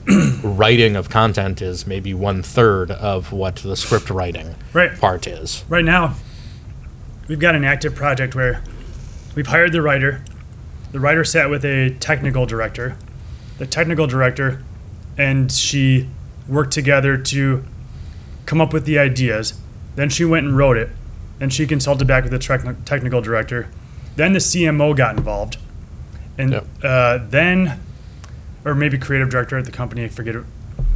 [0.42, 4.98] writing of content is maybe one third of what the script writing Right.
[4.98, 5.64] part is.
[5.68, 6.14] right now
[7.28, 8.62] we've got an active project where
[9.34, 10.24] we've hired the writer
[10.92, 12.96] the writer sat with a technical director
[13.58, 14.62] the technical director
[15.18, 16.08] and she
[16.48, 17.62] worked together to
[18.48, 19.52] come up with the ideas
[19.94, 20.88] then she went and wrote it
[21.38, 23.68] then she consulted back with the techni- technical director
[24.16, 25.58] then the cmo got involved
[26.38, 26.66] and Yep.
[26.82, 27.78] uh, then
[28.64, 30.44] or maybe creative director at the company i forget it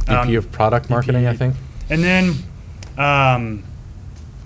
[0.07, 1.55] VP Um, of product marketing, I think.
[1.89, 2.25] and then
[2.97, 3.63] um,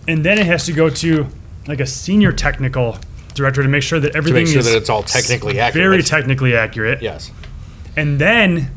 [0.07, 1.27] and then it has to go to
[1.67, 2.97] like a senior technical
[3.33, 5.83] director to make sure that everything To make sure is that it's all technically accurate.
[5.83, 7.31] very technically accurate Yes.
[7.95, 8.69] and then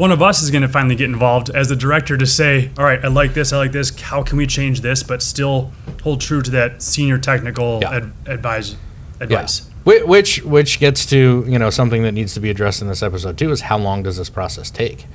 [0.00, 2.84] one of us is going to finally get involved as the director to say all
[2.84, 5.70] right i like this i like this how can we change this but still
[6.02, 7.90] hold true to that senior technical Yeah.
[7.96, 8.76] ad- advise
[9.20, 12.88] advice Whi- Which which gets to you know something that needs to be addressed in
[12.88, 15.06] this episode too is how long does this process take?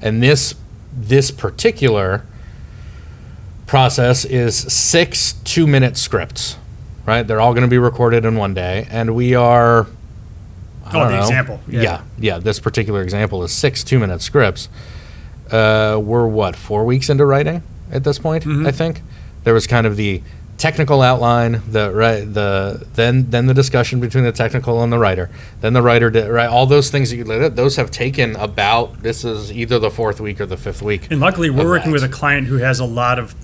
[0.00, 0.54] And this
[0.92, 2.24] this particular
[3.66, 6.56] process is six two minute scripts,
[7.06, 7.26] right?
[7.26, 9.86] They're all going to be recorded in one day, and we are.
[10.90, 11.22] I Oh, don't the know.
[11.22, 11.60] example.
[11.68, 11.82] Yeah.
[11.82, 12.00] Yeah.
[12.18, 14.68] yeah, This particular example is six two minute scripts.
[15.50, 18.44] Uh, we're what four weeks into writing at this point.
[18.44, 18.66] Mm-hmm.
[18.66, 19.02] I think
[19.44, 20.22] there was kind of the
[20.58, 25.30] technical outline, the right, the then then the discussion between the technical and the writer.
[25.60, 26.48] Then the writer did right.
[26.48, 30.20] All those things that you out, those have taken about this is either the fourth
[30.20, 31.10] week or the fifth week.
[31.10, 32.02] and luckily we're working that.
[32.02, 33.34] with a client who has a lot of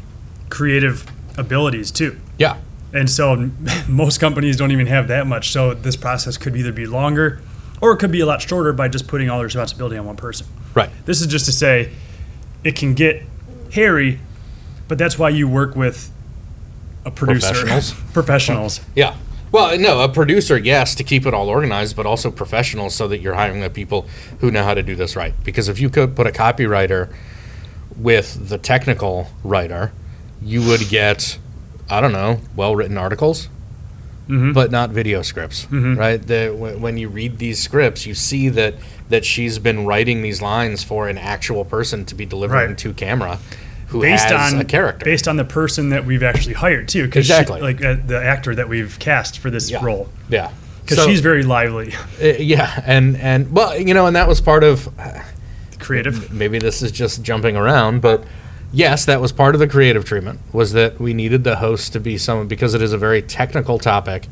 [0.49, 1.07] creative
[1.39, 2.57] abilities too Yeah,
[2.97, 3.51] And so
[3.89, 5.51] most companies don't even have that much.
[5.51, 7.41] So this process could either be longer
[7.81, 10.17] or it could be a lot shorter by just putting all the responsibility on one
[10.17, 10.47] person.
[10.75, 10.91] right.
[11.05, 11.93] This is just to say
[12.65, 13.23] it can get
[13.73, 14.19] hairy,
[14.89, 16.11] but that's why you work with
[17.05, 17.49] a producer.
[17.49, 17.93] Professionals.
[18.13, 18.81] Professionals.
[18.95, 19.17] Yeah.
[19.53, 23.19] Well, no, a producer, yes, to keep it all organized, but also professionals so that
[23.19, 24.07] you're hiring the people
[24.41, 25.33] who know how to do this right.
[25.45, 27.15] Because if you could put a copywriter
[27.97, 29.93] with the technical writer,
[30.43, 31.39] you would get,
[31.90, 33.49] I don't know, well written articles,
[34.29, 36.16] but not video scripts, right?
[36.25, 38.75] The, when when you read these scripts, you see that
[39.09, 42.79] that she's been writing these lines for an actual person to be delivering Right.
[42.79, 43.38] to camera,
[43.88, 45.05] who Based has on a character.
[45.05, 47.61] based on the person that we've actually hired too, she- Exactly.
[47.61, 49.79] like uh, the actor that we've cast for this yeah.
[49.85, 50.51] role, Yeah.
[50.83, 54.40] because So- she's very lively, Uh, yeah, and and well, you know, and that was
[54.40, 54.88] part of
[55.79, 56.33] creative.
[56.33, 58.25] maybe this is just jumping around, but
[58.77, 62.01] yes, that was part of the creative treatment was that we needed the host to
[62.01, 64.27] be someone because it is a very technical topic.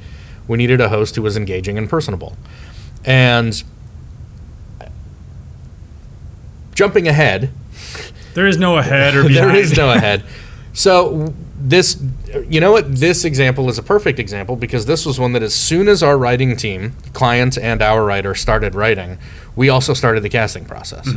[0.46, 2.36] We needed a host who was engaging and personable.
[3.04, 3.62] And
[6.74, 7.50] jumping ahead,
[8.34, 9.36] There is no ahead or behind.
[9.50, 10.24] there is no ahead.
[10.72, 12.02] So this,
[12.48, 12.96] you know what?
[12.96, 16.18] This example is a perfect example because this was one that as soon as our
[16.18, 19.18] writing team, client and our writer, started writing,
[19.56, 21.08] we also started the casting process.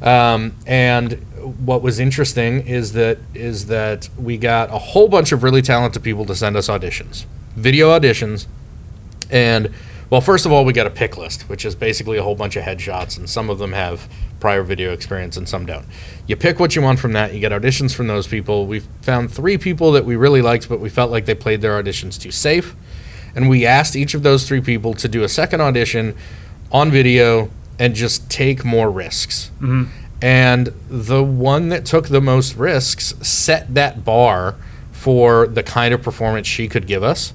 [0.00, 5.42] Um, and what was interesting is that is that we got a whole bunch of
[5.42, 7.24] really talented people to send us auditions,
[7.56, 8.46] video auditions,
[9.30, 9.70] and
[10.10, 12.56] well, first of all, we got a pick list, which is basically a whole bunch
[12.56, 14.08] of headshots, and some of them have
[14.40, 15.84] prior video experience and some don't.
[16.26, 17.34] You pick what you want from that.
[17.34, 18.66] You get auditions from those people.
[18.66, 21.82] We found three people that we really liked, but we felt like they played their
[21.82, 22.74] auditions too safe.
[23.34, 26.16] And we asked each of those three people to do a second audition
[26.72, 29.50] on video and just take more risks.
[29.60, 29.90] Mm-hmm.
[30.20, 34.56] And the one that took the most risks set that bar
[34.90, 37.32] for the kind of performance she could give us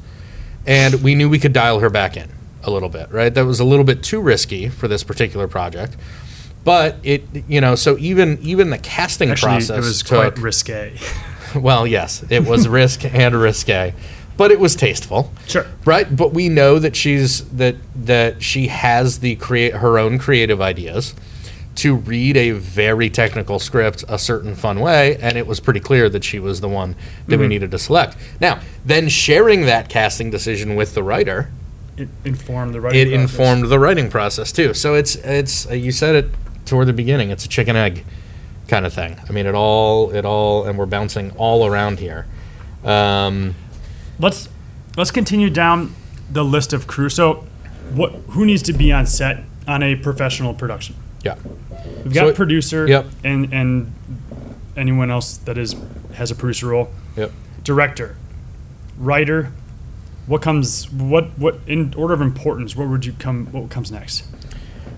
[0.66, 2.30] and we knew we could dial her back in
[2.64, 3.34] a little bit, right?
[3.34, 5.96] That was a little bit too risky for this particular project.
[6.64, 10.38] But it, you know, so even even the casting Actually, process it was took quite
[10.38, 10.98] risque.
[11.56, 13.94] well, yes, it was risk and risque,
[14.38, 15.34] but it was tasteful.
[15.46, 15.68] Sure.
[15.84, 20.62] Right, but we know that she's that that she has the create her own creative
[20.62, 21.14] ideas
[21.76, 26.08] to read a very technical script a certain fun way, and it was pretty clear
[26.10, 26.96] that she was the one
[27.28, 28.16] that we needed to select.
[28.40, 31.50] Now, then sharing that casting decision with the writer,
[31.98, 33.22] It informed the writing it process.
[33.32, 34.74] informed the writing process too.
[34.74, 36.30] So it's it's uh, you said it
[36.66, 37.32] toward the beginning.
[37.32, 38.06] It's a chicken egg
[38.68, 39.20] kind of thing.
[39.28, 42.26] I mean, it all it all, and we're bouncing all around here.
[42.84, 43.56] Um,
[44.20, 44.48] Let's
[44.96, 45.96] let's continue down
[46.32, 47.10] the list of crew.
[47.10, 47.46] So,
[47.94, 50.96] what who needs to be on set on a professional production?
[51.24, 51.36] Yeah.
[52.04, 53.06] We've got So- producer yep.
[53.24, 53.94] and and
[54.76, 55.76] anyone else that is
[56.16, 56.90] has a producer role.
[57.16, 57.32] Yep.
[57.64, 58.16] Director,
[58.98, 59.52] writer.
[60.26, 60.92] What comes?
[60.92, 62.76] What what in order of importance?
[62.76, 63.48] What would you come?
[63.48, 64.24] What comes next?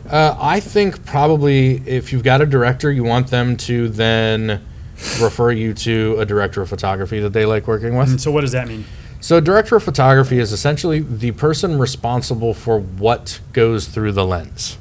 [0.09, 4.61] Uh, I think probably if you've got a director, you want them to then
[5.19, 8.09] refer you to a director of photography that they like working with.
[8.09, 8.85] And so, what does that mean?
[9.19, 14.25] So, a director of photography is essentially the person responsible for what goes through the
[14.25, 14.77] lens.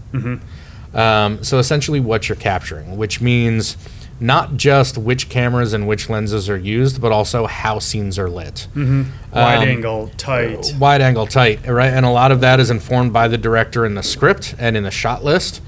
[0.94, 3.76] Um, so, essentially, what you're capturing, which means
[4.20, 8.68] not just which cameras and which lenses are used, but also how scenes are lit.
[8.74, 10.72] Wide Um, angle, tight.
[10.78, 11.92] Wide angle tight, right?
[11.92, 14.84] And a lot of that is informed by the director in the script and in
[14.84, 15.60] the shot list.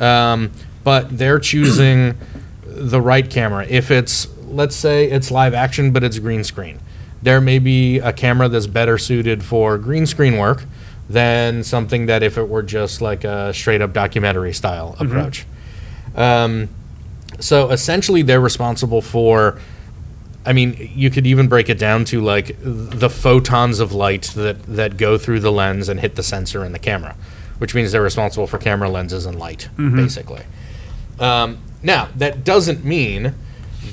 [0.00, 0.50] Um,
[0.82, 2.14] but they're choosing
[2.66, 3.66] the right camera.
[3.68, 6.80] If it's, let's say it's live action, but it's green screen,
[7.22, 10.64] there may be a camera that's better suited for green screen work
[11.10, 15.44] than something that if it were just like a straight up documentary style approach.
[16.14, 16.68] Um,
[17.40, 19.58] so essentially, they're responsible for.
[20.46, 24.62] I mean, you could even break it down to like the photons of light that
[24.64, 27.16] that go through the lens and hit the sensor in the camera,
[27.58, 30.44] which means they're responsible for camera lenses and light, basically.
[31.18, 33.34] Um, now, that doesn't mean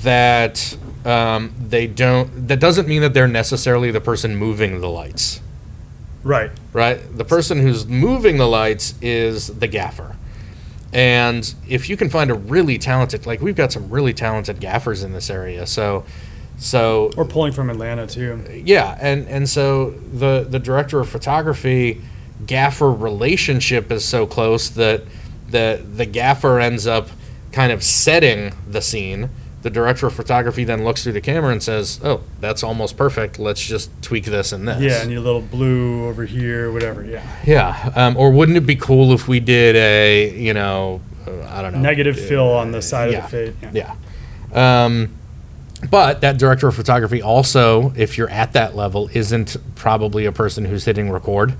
[0.02, 2.46] that um, they don't.
[2.48, 5.40] That doesn't mean that they're necessarily the person moving the lights
[6.28, 6.50] Right.
[6.74, 7.00] right?
[7.16, 10.14] The person who's moving the lights is the gaffer.
[10.92, 15.02] And if you can find a really talented, like we've got some really talented gaffers
[15.02, 16.04] in this area, so
[16.58, 18.42] so Or pulling from Atlanta too.
[18.64, 22.00] yeah, and and so the the director of photography
[22.46, 25.02] gaffer relationship is so close that
[25.50, 27.08] the the gaffer ends up
[27.52, 29.30] kind of setting the scene.
[29.62, 33.38] The director of photography then looks through the camera and says, "Oh, that's almost perfect.
[33.40, 37.04] Let's just tweak this and this." Yeah, and your little blue over here, whatever.
[37.04, 37.22] Yeah.
[37.44, 41.62] Yeah, um, or wouldn't it be cool if we did a, you know, uh, I
[41.62, 43.74] don't know, Negative fill on the side yeah, of the fade.
[43.74, 43.94] yeah.
[44.52, 45.10] Um,
[45.90, 50.64] but that director of photography also, if you're at that level, isn't probably a person
[50.64, 51.54] who's hitting record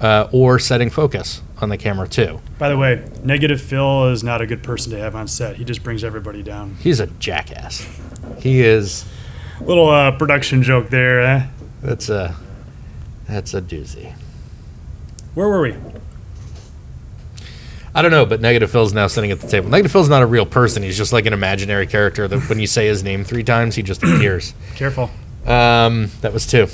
[0.00, 2.40] uh, or setting focus on the camera too.
[2.58, 5.56] By the way, negative Phil is not a good person to have on set.
[5.56, 6.76] He just brings everybody down.
[6.80, 7.86] He's a jackass.
[8.38, 9.04] He is.
[9.60, 11.22] Little uh, production joke there.
[11.22, 11.46] Eh?
[11.82, 12.36] That's a.
[13.28, 14.14] That's a doozy.
[15.34, 15.74] Where were we?
[17.94, 19.70] I don't know, but Negative Phil's now sitting at the table.
[19.70, 20.82] Negative Phil's not a real person.
[20.82, 23.82] He's just like an imaginary character that when you say his name three times, he
[23.82, 24.52] just appears.
[24.74, 25.10] Careful.
[25.46, 26.68] Um, that was two.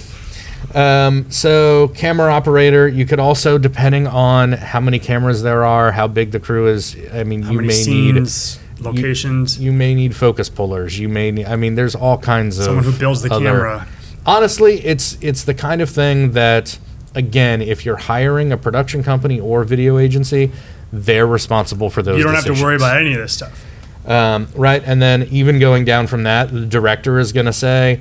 [0.74, 6.06] Um, so camera operator, you could also, depending on how many cameras there are, how
[6.08, 6.96] big the crew is.
[7.12, 9.58] I mean, How you many may scenes, locations?
[9.58, 10.98] need you may need focus pullers.
[10.98, 11.46] You may need.
[11.46, 13.86] I mean, there's all kinds of someone who builds the other- camera.
[14.24, 16.78] Honestly, it's it's the kind of thing that,
[17.14, 20.52] again, if you're hiring a production company or video agency,
[20.92, 22.18] they're responsible for those.
[22.18, 23.64] You don't have to worry about any of this stuff.
[24.06, 28.00] Um, right, and then even going down from that, the director is going to say,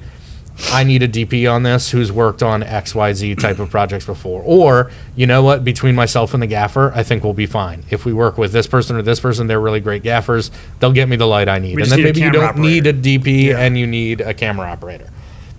[0.71, 4.05] "I need a DP on this who's worked on X, Y, Z type of projects
[4.05, 5.63] before." Or, you know what?
[5.63, 7.83] Between myself and the gaffer, I think we'll be fine.
[7.89, 10.51] If we work with this person or this person, they're really great gaffers.
[10.79, 12.85] They'll get me the light I need, We and then need maybe you don't need
[12.87, 13.59] a DP Yeah.
[13.59, 15.07] and you need a camera operator.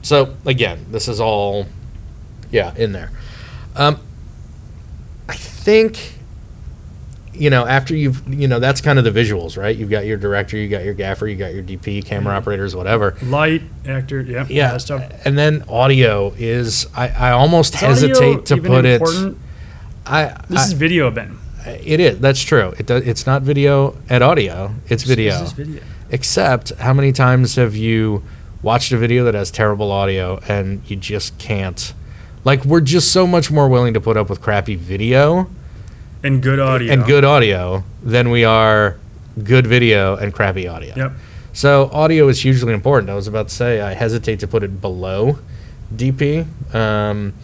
[0.02, 1.66] So again, this is all,
[2.50, 3.10] yeah, in there.
[3.76, 3.98] Um,
[5.28, 6.14] I think
[7.34, 9.76] you know, after you've, you know, that's kind of the visuals, right?
[9.76, 12.42] You've got your director, you got your gaffer, you got your DP, camera mm-hmm.
[12.42, 13.16] operators, whatever.
[13.22, 14.46] Light, actor, yeah.
[14.48, 14.76] Yeah.
[14.76, 15.10] Stuff.
[15.24, 19.38] And then audio is, I, I almost Is hesitate to put important?
[19.38, 20.10] it.
[20.10, 21.38] I, This I- is video, Ben.
[21.66, 22.18] it is.
[22.18, 22.74] That's true.
[22.78, 24.74] It does, it's not video at audio.
[24.88, 25.32] It's video.
[25.32, 25.82] This is video.
[26.10, 28.22] Except, how many times have you
[28.62, 31.94] watched a video that has terrible audio and you just can't?
[32.44, 35.48] Like, we're just so much more willing to put up with crappy video
[36.24, 36.92] And good audio.
[36.92, 38.96] and good audio than we are
[39.42, 40.94] good video and crappy audio.
[40.96, 41.12] Yep.
[41.52, 43.10] So audio is hugely important.
[43.10, 45.38] I was about to say I hesitate to put it below
[45.94, 47.34] DP, um,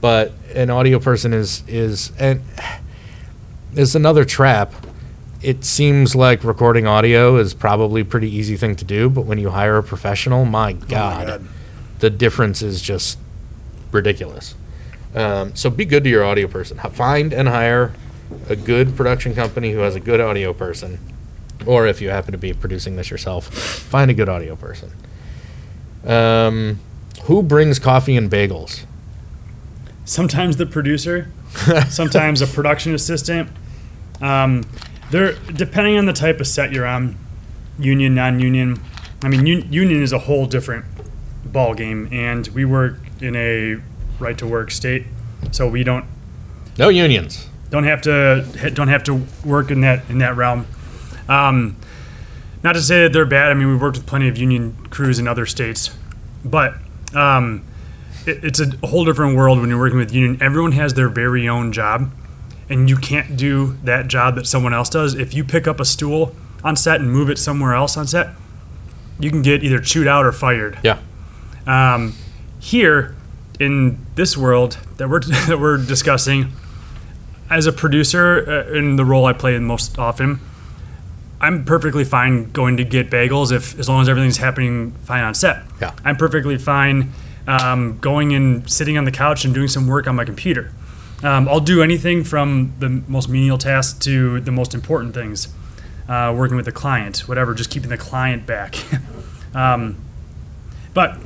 [0.00, 2.42] but an audio person is is and
[3.74, 4.72] is another trap.
[5.42, 9.38] It seems like recording audio is probably a pretty easy thing to do, but when
[9.38, 11.48] you hire a professional, my God, God.
[11.98, 13.18] the difference is just
[13.90, 14.54] ridiculous.
[15.14, 16.78] Um, so be good to your audio person.
[16.78, 17.92] Find and hire
[18.48, 20.98] a good production company who has a good audio person,
[21.66, 24.92] or if you happen to be producing this yourself, find a good audio person.
[26.04, 26.80] Um,
[27.24, 28.86] who brings coffee and bagels?
[30.10, 31.30] sometimes the producer,
[31.88, 33.48] sometimes a production assistant.
[34.20, 34.64] Um,
[35.10, 37.16] they're depending on the type of set you're on,
[37.78, 38.80] union, non-union.
[39.22, 40.84] I mean, un- union is a whole different
[41.44, 43.76] ball game, and we work in a
[44.18, 45.06] right-to-work state,
[45.52, 46.04] so we don't
[46.76, 47.46] No unions.
[47.70, 50.66] Don't have to don't have to work in that in that realm.
[51.28, 51.76] Um,
[52.62, 53.50] not to say that they're bad.
[53.50, 55.96] I mean, we've worked with plenty of union crews in other states,
[56.44, 56.74] but
[57.14, 57.64] um,
[58.26, 60.42] it, it's a whole different world when you're working with union.
[60.42, 62.10] Everyone has their very own job,
[62.68, 65.14] and you can't do that job that someone else does.
[65.14, 68.30] If you pick up a stool on set and move it somewhere else on set,
[69.18, 70.78] you can get either chewed out or fired.
[70.82, 70.98] Yeah.
[71.66, 72.14] Um,
[72.58, 73.16] here
[73.58, 76.52] in this world that we're that we're discussing,
[77.50, 80.40] as a producer uh, in the role I play most often,
[81.40, 85.34] I'm perfectly fine going to get bagels if as long as everything's happening fine on
[85.34, 85.64] set.
[85.80, 85.94] Yeah.
[86.04, 87.12] I'm perfectly fine
[87.46, 90.72] um, going and sitting on the couch and doing some work on my computer.
[91.22, 95.48] Um, I'll do anything from the most menial tasks to the most important things.
[96.08, 98.76] Uh, working with the client, whatever, just keeping the client back.
[99.54, 99.96] um,
[100.92, 101.18] but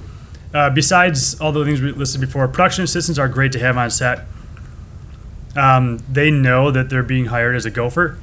[0.53, 3.91] uh, besides all the things we listed before, production assistants are great to have on
[3.91, 4.27] set.
[5.57, 8.19] Um, they know that they're being hired as a gopher,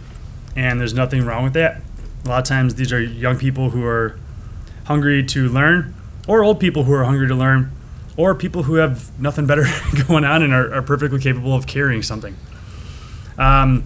[0.56, 1.82] and there's nothing wrong with that.
[2.26, 4.18] A lot of times, these are young people who are
[4.86, 5.96] hungry to learn,
[6.28, 7.72] or old people who are hungry to learn,
[8.18, 9.66] or people who have nothing better
[10.08, 12.36] going on and are, are perfectly capable of carrying something.
[13.38, 13.86] Um,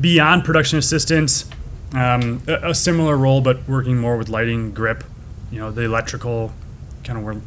[0.00, 1.48] beyond production assistants,
[1.94, 5.04] um, a, a similar role, but working more with lighting, grip,
[5.50, 6.52] you know, the electrical
[7.04, 7.42] kind of world.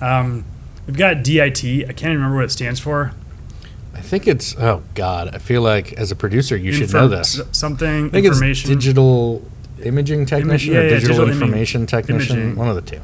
[0.00, 0.44] Um,
[0.86, 1.64] we've got DIT.
[1.88, 3.12] I can't remember what it stands for.
[3.96, 5.34] I think it's oh god.
[5.34, 7.40] I feel like as a producer you should know this.
[7.52, 8.70] Something I think it's information.
[8.70, 9.42] digital
[9.82, 12.36] imaging technician yeah, or yeah, digital, digital information technician.
[12.36, 12.56] imaging.
[12.56, 13.00] One of the two.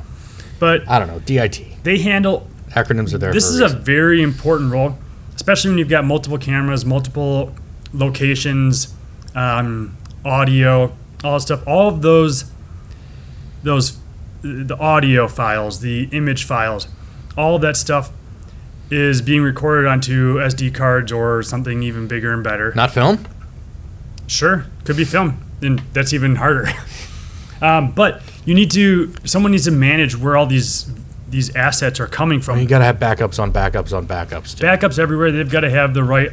[0.59, 1.21] but I don't know.
[1.21, 1.65] DIT.
[1.83, 3.33] they handle Acronyms are there.
[3.33, 4.99] this is a a very important role,
[5.35, 7.55] especially when you've got multiple cameras, multiple
[7.95, 8.95] locations,
[9.35, 11.67] um, audio, all that stuff.
[11.67, 12.51] All of those,
[13.63, 13.99] those,
[14.43, 16.89] the audio files, the image files,
[17.37, 18.11] all of that stuff
[18.93, 22.73] is being recorded onto SD cards or something even bigger and better.
[22.75, 23.27] not film.
[24.27, 26.69] Sure, could be film, and that's even harder.
[27.63, 30.93] um, but you need to, someone needs to manage where all these
[31.29, 32.59] these assets are coming from.
[32.61, 34.55] You got to have backups on backups on backups.
[34.55, 34.67] Too.
[34.67, 35.33] backups everywhere.
[35.33, 36.31] They've got to have the right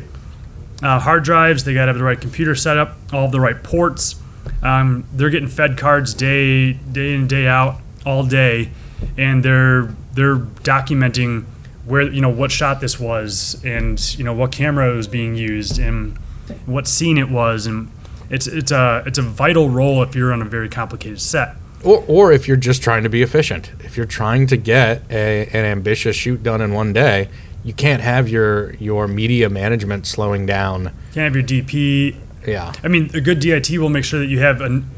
[0.84, 1.64] uh, hard drives.
[1.64, 4.22] They got to have the right computer setup, all the right ports.
[4.62, 8.72] Um, they're getting fed cards day day in day out all day,
[9.18, 11.46] and they're they're documenting
[11.90, 15.80] where you know what shot this was and you know what camera was being used
[15.80, 16.18] and
[16.66, 17.90] what scene it was and
[18.30, 21.56] it's it's a it's a vital role if you're on a very complicated set.
[21.84, 25.48] Or, or if you're just trying to be efficient, if you're trying to get a,
[25.48, 27.30] an ambitious shoot done in one day,
[27.64, 30.84] you can't have your your media management slowing down.
[30.84, 34.28] you Can't have your DP Yeah, I mean, a good DIT will make sure that
[34.28, 34.90] you have an,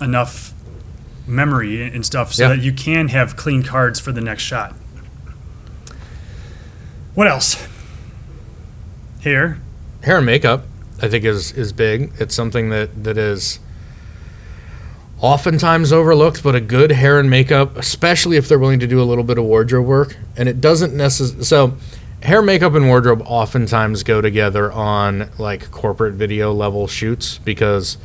[0.00, 0.52] enough
[1.26, 2.48] memory and stuff so Yeah.
[2.56, 4.74] that you can have clean cards for the next shot.
[7.14, 7.66] What else?
[9.22, 9.58] Hair.
[10.02, 10.64] hair and makeup,
[11.00, 12.12] I think is is big.
[12.18, 13.60] It's something that that is
[15.20, 19.04] oftentimes overlooked, but a good hair and makeup, especially if they're willing to do a
[19.04, 21.44] little bit of wardrobe work, and it doesn't necessarily.
[21.44, 21.76] So,
[22.22, 27.96] hair, makeup, and wardrobe oftentimes go together on like corporate video level shoots because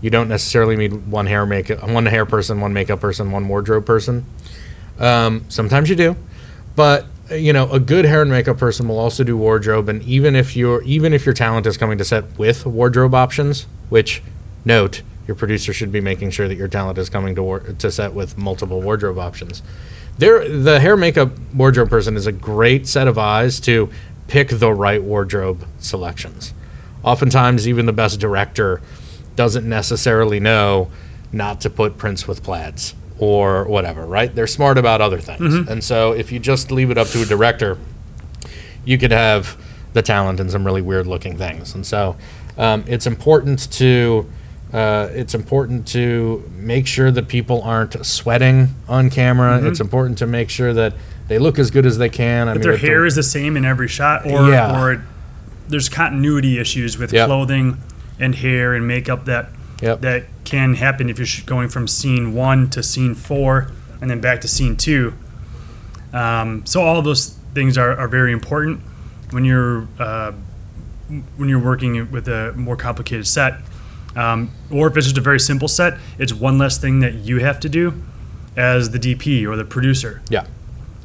[0.00, 3.84] you don't necessarily need one hair makeup, one hair person, one makeup person, one wardrobe
[3.86, 4.24] person.
[4.98, 6.16] Um, sometimes you do,
[6.76, 9.88] but you know a good hair and makeup person will also do wardrobe.
[9.88, 13.66] And even if your even if your talent is coming to set with wardrobe options,
[13.88, 14.22] which
[14.64, 17.90] note your producer should be making sure that your talent is coming to war- to
[17.90, 19.62] set with multiple wardrobe options.
[20.18, 23.90] There, the hair makeup wardrobe person is a great set of eyes to
[24.28, 26.54] pick the right wardrobe selections.
[27.02, 28.80] Oftentimes, even the best director
[29.34, 30.90] doesn't necessarily know
[31.32, 32.94] not to put prints with plaids
[33.24, 34.34] or whatever, right?
[34.34, 35.54] They're smart about other things.
[35.68, 37.78] And so if you just leave it up to a director,
[38.84, 39.56] you could have
[39.94, 41.74] the talent in some really weird looking things.
[41.74, 42.16] And so
[42.58, 44.30] um, it's important to
[44.72, 49.64] uh, it's important to make sure that people aren't sweating on camera.
[49.64, 50.94] It's important to make sure that
[51.28, 52.48] they look as good as they can.
[52.48, 54.82] I mean, their if the- hair is the same in every shot, or Yeah.
[54.82, 55.04] or
[55.68, 57.26] there's continuity issues with Yep.
[57.28, 57.76] clothing
[58.18, 59.48] and hair and makeup that
[59.84, 60.00] Yep.
[60.00, 63.70] that can happen if you're going from scene one to scene four
[64.00, 65.12] and then back to scene two.
[66.14, 68.80] Um, so all of those things are, are very important
[69.30, 70.32] when you're uh,
[71.36, 73.60] when you're working with a more complicated set.
[74.16, 77.40] Um, or if it's just a very simple set, it's one less thing that you
[77.40, 78.02] have to do
[78.56, 80.46] as the DP or the producer yeah.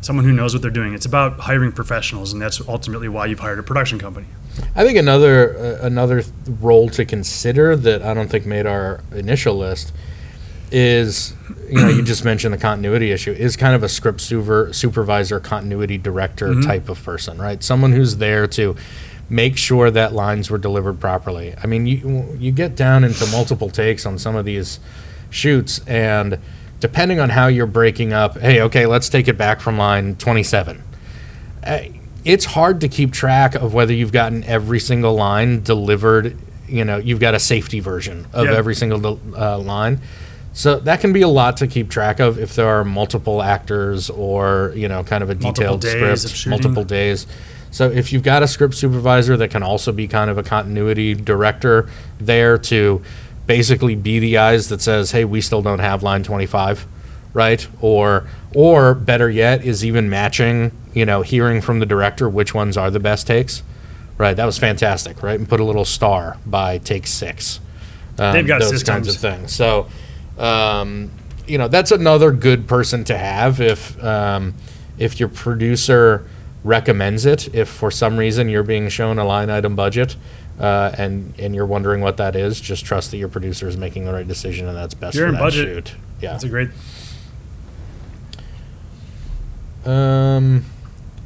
[0.01, 0.93] someone who knows what they're doing.
[0.93, 4.27] It's about hiring professionals, and that's ultimately why you've hired a production company.
[4.75, 6.23] I think another uh, another
[6.59, 9.93] role to consider that I don't think made our initial list
[10.71, 11.33] is
[11.67, 15.39] you know you just mentioned the continuity issue is kind of a script super, supervisor
[15.39, 17.63] continuity director type of person right?
[17.63, 18.75] Someone who's there to
[19.29, 21.55] make sure that lines were delivered properly.
[21.61, 24.79] I mean you you get down into multiple takes on some of these
[25.29, 26.39] shoots and
[26.79, 30.81] depending on how you're breaking up hey okay let's take it back from line 27
[32.31, 36.37] it's hard to keep track of whether you've gotten every single line delivered.
[36.67, 38.53] You know, you've got a safety version of Yeah.
[38.55, 39.99] every single uh, line.
[40.53, 44.09] So that can be a lot to keep track of if there are multiple actors
[44.09, 47.27] or, you know, kind of a detailed days script, multiple days.
[47.71, 51.13] So if you've got a script supervisor that can also be kind of a continuity
[51.13, 51.87] director
[52.19, 53.01] there to
[53.45, 56.85] basically be the eyes that says, "Hey, we still don't have line 25."
[57.33, 57.67] Right?
[57.81, 62.75] Or or better yet is even matching, you know, hearing from the director which ones
[62.77, 63.63] are the best takes.
[64.17, 64.35] Right?
[64.35, 65.39] That was fantastic, right?
[65.39, 67.59] And put a little star by take 6.
[68.17, 69.53] Um, They've got those kinds of things.
[69.53, 69.87] So
[70.37, 71.11] um,
[71.47, 74.53] you know that's another good person to have if um,
[74.97, 76.27] if your producer
[76.63, 80.15] recommends it if for some reason you're being shown a line item budget
[80.59, 84.03] uh, and and you're wondering what that is just trust that your producer is making
[84.05, 85.87] the right decision and that's best You're for in that budget.
[85.87, 86.69] shoot yeah That's a great.
[89.89, 90.63] Um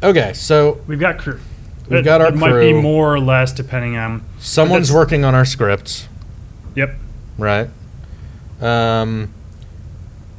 [0.01, 1.39] okay so We've got crew.
[1.89, 2.81] We've got our it might be crew.
[2.81, 4.23] more or less depending on.
[4.39, 6.07] someone's that's- working on our scripts
[6.75, 6.95] Yep.
[7.37, 7.69] right
[8.61, 9.33] um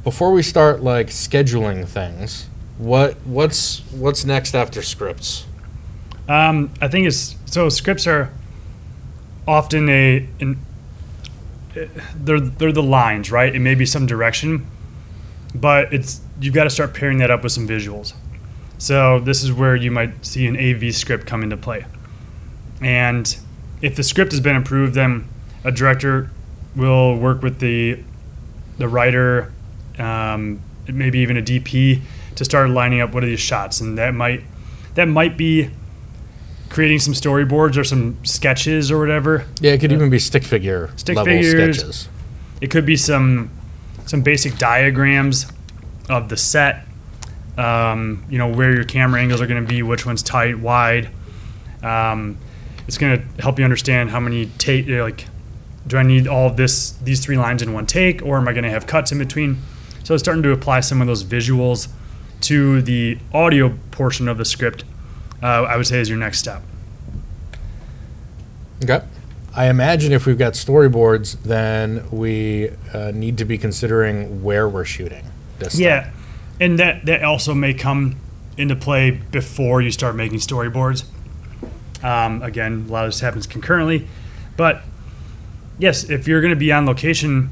[0.03, 2.47] before we start like scheduling things
[2.77, 5.45] what what's what's next after scripts
[6.27, 8.31] Um, I think it's so scripts are
[9.47, 10.57] often a an,
[11.75, 13.53] eh, they're they're the lines, right?
[13.55, 14.65] It may be some direction,
[15.53, 18.13] but it's you've got to start pairing that up with some visuals.
[18.77, 21.85] So this is where you might see an AV script come into play.
[22.81, 23.35] And
[23.81, 25.27] if the script has been approved, then
[25.63, 26.29] a director
[26.75, 27.99] will work with the
[28.77, 29.53] the writer,
[29.97, 32.01] um, maybe even a DP,
[32.35, 34.43] to start lining up what are these shots, and that might
[34.95, 35.69] that might be
[36.69, 39.45] creating some storyboards or some sketches or whatever.
[39.61, 41.77] Yeah, it could even be stick figure Stick level figures.
[41.77, 42.09] sketches.
[42.59, 43.49] It could be some
[44.05, 45.45] some basic diagrams
[46.09, 46.85] of the set.
[47.57, 51.09] Um, you know where your camera angles are going to be, which one's tight, wide.
[51.81, 52.37] Um,
[52.87, 55.27] it's going to help you understand how many take like.
[55.87, 58.63] Do I need all this these three lines in one take, or am I going
[58.63, 59.59] to have cuts in between?
[60.03, 61.87] So it's starting to apply some of those visuals
[62.41, 64.83] to the audio portion of the script.
[65.41, 66.61] Uh, I would say is your next step.
[68.83, 69.01] Okay.
[69.55, 74.85] I imagine if we've got storyboards, then we uh, need to be considering where we're
[74.85, 75.23] shooting
[75.59, 75.79] this.
[75.79, 76.11] Yeah,
[76.59, 78.15] and that that also may come
[78.57, 81.05] into play before you start making storyboards.
[82.03, 84.07] Um, again, a lot of this happens concurrently,
[84.57, 84.83] but
[85.79, 87.49] yes, if you're going to be on location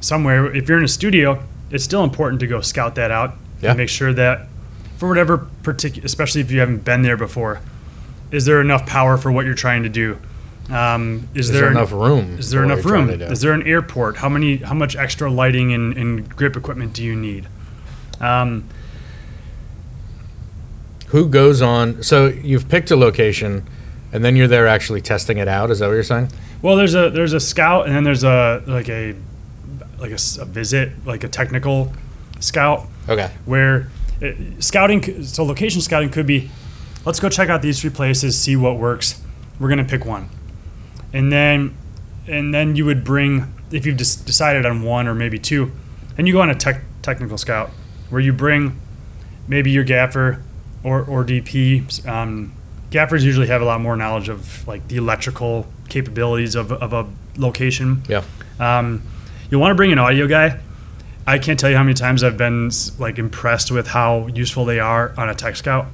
[0.00, 3.70] somewhere, if you're in a studio, it's still important to go scout that out Yeah.
[3.70, 4.48] and make sure that
[4.96, 7.60] for whatever particular, especially if you haven't been there before,
[8.30, 10.18] is there enough power for what you're trying to do?
[10.70, 12.38] Um, is, Is there there enough room?
[12.38, 13.08] is there enough room?
[13.08, 14.16] Is there an airport?
[14.18, 14.56] How many?
[14.58, 17.48] How much extra lighting and, and grip equipment do you need?
[18.20, 18.64] Um,
[21.08, 22.02] Who goes on?
[22.02, 23.66] So you've picked a location,
[24.12, 25.70] and then you're there actually testing it out.
[25.70, 26.30] Is that what you're saying?
[26.60, 29.14] well, there's a there's a scout, and then there's a like a
[29.98, 31.92] like a, a visit, like a technical
[32.40, 33.30] scout, Okay.
[33.46, 33.88] where
[34.22, 35.22] uh scouting.
[35.24, 36.50] So location scouting could be,
[37.06, 39.20] let's go check out these three places, see what works.
[39.58, 40.28] We're gonna pick one,
[41.12, 41.76] and then
[42.26, 45.72] and then you would bring if you've just decided on one or maybe two,
[46.16, 47.70] and you go on a tech, technical scout
[48.10, 48.80] where you bring
[49.46, 50.42] maybe your gaffer
[50.82, 52.06] or, or DP.
[52.06, 52.52] Um,
[52.90, 57.06] gaffers usually have a lot more knowledge of like the electrical capabilities of, of a
[57.36, 58.02] location.
[58.08, 58.24] Yeah.
[58.58, 59.02] Um,
[59.50, 60.60] you want to bring an audio guy.
[61.26, 64.80] I can't tell you how many times I've been like impressed with how useful they
[64.80, 65.86] are on a tech scout.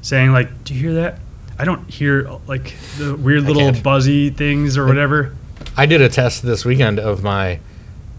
[0.00, 1.18] Saying like, "Do you hear that?
[1.60, 5.32] I don't hear like the weird little buzzy things or whatever."
[5.76, 7.58] I did a test this weekend of my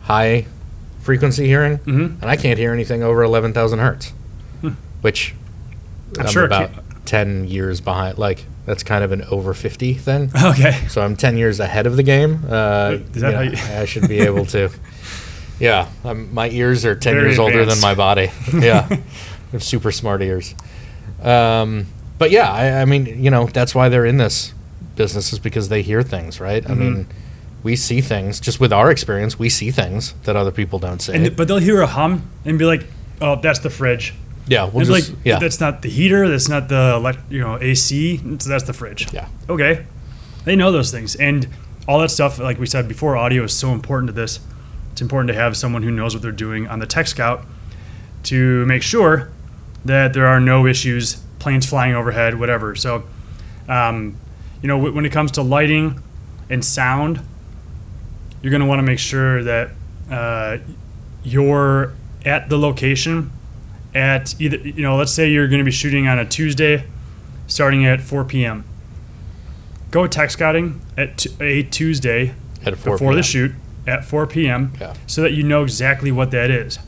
[0.03, 0.45] high
[1.01, 2.21] frequency hearing, Mhm.
[2.21, 4.13] and I can't hear anything over 11,000 hertz,
[4.61, 4.69] Hmm.
[5.01, 5.33] which
[6.19, 6.69] I'm sure about
[7.05, 8.17] 10 years behind.
[8.19, 10.29] Like, that's kind of an over 50 thing.
[10.43, 10.77] Okay.
[10.89, 12.43] So I'm 10 years ahead of the game.
[12.47, 14.69] Uh, Is that you how know, you- I should be able to.
[15.59, 18.31] Yeah, um, my ears are 10 Very years older than my body.
[18.53, 18.99] Yeah, I
[19.51, 20.55] have super smart ears.
[21.21, 21.85] Um,
[22.21, 24.53] but yeah, I, I mean, you know, that's why they're in this
[24.95, 26.63] business is because they hear things, right?
[26.69, 27.63] I mean, Mm-hmm.
[27.63, 29.37] we see things just with our experience.
[29.39, 31.13] We see things that other people don't see.
[31.13, 32.11] And but they'll hear a hum
[32.45, 32.83] and be like,
[33.19, 34.13] "Oh, that's the fridge."
[34.47, 36.27] yeah, we'll just like, yeah, that's not the heater.
[36.27, 38.17] That's not the elect- you know AC.
[38.23, 39.11] That's the fridge.
[39.13, 39.85] yeah, Okay,
[40.45, 41.47] they know those things, and
[41.87, 42.37] all that stuff.
[42.39, 44.39] Like we said before, audio is so important to this.
[44.91, 47.45] It's important to have someone who knows what they're doing on the tech scout
[48.23, 49.29] to make sure
[49.85, 52.75] that there are no issues, planes flying overhead, whatever.
[52.75, 53.03] So,
[53.67, 54.15] um,
[54.61, 56.01] you know, w- when it comes to lighting
[56.49, 57.19] and sound,
[58.41, 59.71] you're going to want to make sure that
[60.09, 60.57] uh,
[61.23, 61.93] you're
[62.25, 63.31] at the location
[63.93, 66.83] at either, you know, let's say you're going to be shooting on a Tuesday
[67.47, 68.63] starting at 4 p.m.
[69.89, 72.33] Go tech scouting at t- a Tuesday
[72.65, 73.51] at 4 before the shoot
[73.87, 74.71] at 4 p.m.
[74.79, 74.93] Yeah.
[75.07, 76.79] so that you know exactly what that is.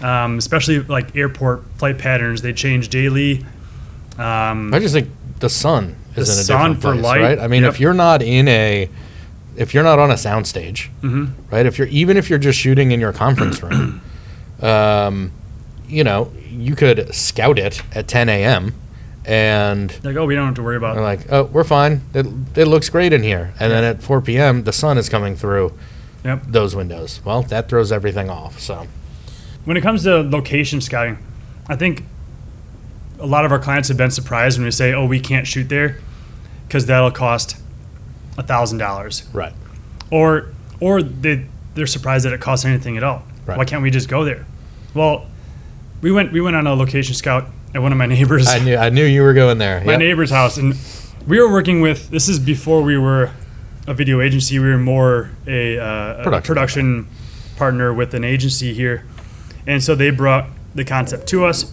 [0.00, 3.44] Um, especially like airport flight patterns, they change daily.
[4.18, 5.08] Um, I just think
[5.40, 7.38] the sun is The in a sun different for place, light, right?
[7.38, 7.74] I mean, yep.
[7.74, 8.88] if you're not in a,
[9.56, 11.32] if you're not on a soundstage, Mhm.
[11.50, 11.66] right?
[11.66, 14.00] If you're even if you're just shooting in your conference room,
[14.62, 15.32] um,
[15.88, 18.74] you know, you could scout it at 10 a.m.
[19.24, 22.00] and like, oh, we don't have to worry about like, oh, we're fine.
[22.14, 23.52] It, it looks great in here.
[23.60, 25.72] And then at 4 p.m., the sun is coming through
[26.24, 26.42] Yep.
[26.48, 27.20] those windows.
[27.24, 28.58] Well, that throws everything off.
[28.58, 28.86] So
[29.64, 31.18] When it comes to location scouting,
[31.68, 32.04] I think
[33.18, 35.68] a lot of our clients have been surprised when we say, "Oh, we can't shoot
[35.68, 35.98] there,"
[36.66, 37.56] because that'll cost
[38.38, 39.52] a thousand dollars, right,
[40.10, 40.48] or
[40.80, 43.22] or they they're surprised that it costs anything at all.
[43.46, 43.56] Right.
[43.58, 44.44] Why can't we just go there?
[44.94, 45.26] Well,
[46.02, 48.48] we went we went on a location scout at one of my neighbors.
[48.48, 49.80] I knew I knew you were going there.
[49.84, 49.98] my Yep.
[50.00, 50.74] neighbor's house, and
[51.26, 52.10] we were working with.
[52.10, 53.30] This is before we were
[53.86, 54.58] a video agency.
[54.58, 55.84] We were more a, uh,
[56.20, 56.42] a Production.
[56.54, 57.06] production
[57.56, 59.04] partner with an agency here,
[59.66, 61.72] and so they brought the concept to us.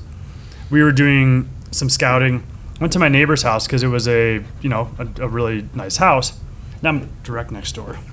[0.73, 2.43] We were doing some scouting.
[2.81, 5.97] Went to my neighbor's house because it was a you know a, a really nice
[5.97, 6.33] house.
[6.81, 7.99] Now I'm direct next door.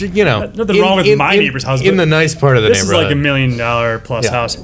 [0.00, 2.86] You know, Nothing wrong with my neighbor's house, In the nice part of the neighborhood,
[2.86, 4.30] This is like a million dollar plus Yeah.
[4.30, 4.56] house.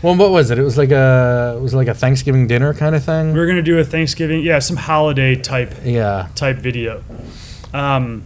[0.00, 0.60] Well, what was it?
[0.60, 3.32] It was like a it was like a Thanksgiving dinner kind of thing.
[3.32, 6.28] We were gonna do a Thanksgiving, yeah, some holiday type yeah.
[6.36, 7.02] type video.
[7.74, 8.22] Um,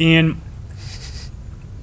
[0.00, 0.40] and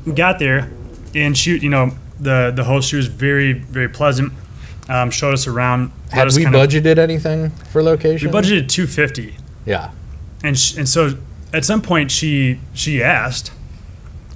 [0.05, 0.69] we got there
[1.15, 4.33] and shoot, you know, the the host she was very very pleasant.
[4.89, 5.91] Um, showed us around.
[6.11, 8.31] Had us we kind of- budgeted anything for location?
[8.31, 9.91] we budgeted 250 Yeah.
[10.43, 11.15] and sh- and so
[11.53, 13.51] at some point she she asked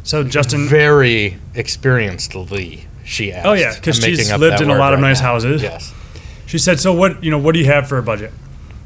[0.04, 3.48] so justin Very experiencedly, she asked.
[3.48, 5.28] Oh, yeah, 'cause I'm she's lived in a lot of right nice now.
[5.34, 5.62] houses.
[5.64, 5.92] Yes.
[6.46, 8.32] she said so what you know what do you have for a budget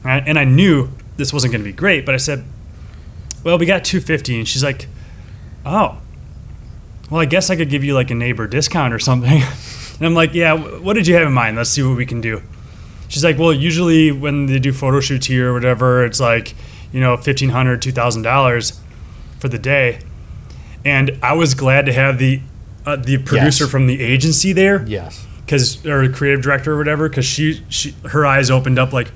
[0.03, 0.23] Right?
[0.25, 2.45] and i knew this wasn't going to be great but i said
[3.43, 4.87] well we got 250 and she's like
[5.65, 5.97] oh
[7.09, 9.41] well i guess i could give you like a neighbor discount or something
[9.97, 12.21] and i'm like yeah what did you have in mind let's see what we can
[12.21, 12.41] do
[13.07, 16.53] she's like well usually when they do photo shoots here or whatever it's like
[16.91, 18.79] you know $1500 $2000
[19.39, 19.99] for the day
[20.85, 22.41] and i was glad to have the
[22.85, 23.71] uh, the producer Yes.
[23.71, 25.25] from the agency there Yes.
[25.45, 29.11] because or creative director or whatever because she, she her eyes opened up like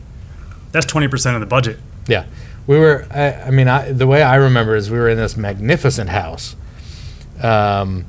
[0.74, 1.78] that's 20% of the budget
[2.08, 2.26] Yeah.
[2.68, 5.36] We were, I, I mean, I, the way I remember is we were in this
[5.36, 6.56] magnificent house.
[7.44, 8.06] Um,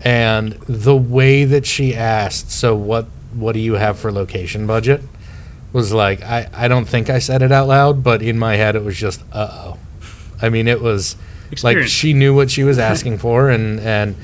[0.00, 5.00] and the way that she asked, so what, what do you have for location budget?
[5.72, 8.76] Was like, I, I don't think I said it out loud, but in my head
[8.76, 9.78] it was just, uh oh.
[10.42, 11.16] I mean, it was
[11.62, 14.14] like she knew what she was asking for and, and,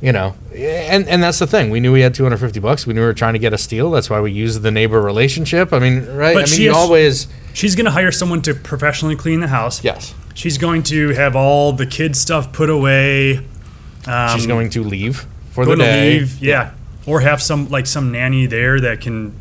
[0.00, 1.70] you know, and, and that's the thing.
[1.70, 2.86] We knew we had 250 bucks.
[2.86, 3.90] We knew we were trying to get a steal.
[3.90, 5.72] That's why we used the neighbor relationship.
[5.72, 6.34] I mean, right?
[6.34, 9.48] But I mean, she is- always, she's going to hire someone to professionally clean the
[9.48, 10.14] house yes.
[10.34, 13.40] she's going to have all the kids stuff put away
[14.06, 16.18] um, She's going to leave for going the to day.
[16.18, 16.72] leave yeah.
[17.06, 19.34] or have some like some nanny there that can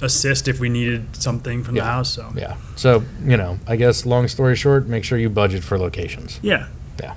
[0.00, 1.86] assist if we needed something from the Yeah.
[1.86, 2.56] house so Yeah.
[2.76, 6.40] So, you know, I guess long story short, make sure you budget for locations.
[6.42, 6.66] yeah
[7.00, 7.14] Yeah.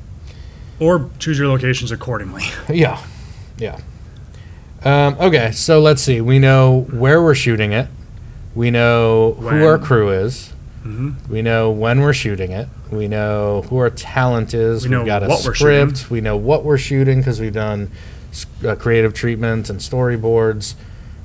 [0.80, 3.02] or choose your locations accordingly Yeah.
[3.58, 3.80] Yeah.
[4.84, 6.22] Um, okay, so let's see.
[6.22, 7.88] We know where we're shooting it.
[8.54, 9.82] We know who our When.
[9.84, 10.54] crew is.
[10.86, 11.16] Mhm.
[11.30, 12.68] We know when we're shooting it.
[12.92, 14.84] We know who our talent is.
[14.84, 16.12] We We've know got a script.
[16.12, 17.92] We know what we're shooting because we've done
[18.66, 20.76] uh, creative treatments and storyboards.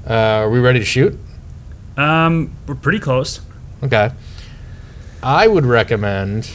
[0.09, 1.19] Uh, are we ready to shoot?
[1.97, 3.41] um, we're pretty close
[3.83, 4.11] Okay.
[5.23, 6.51] I would recommend,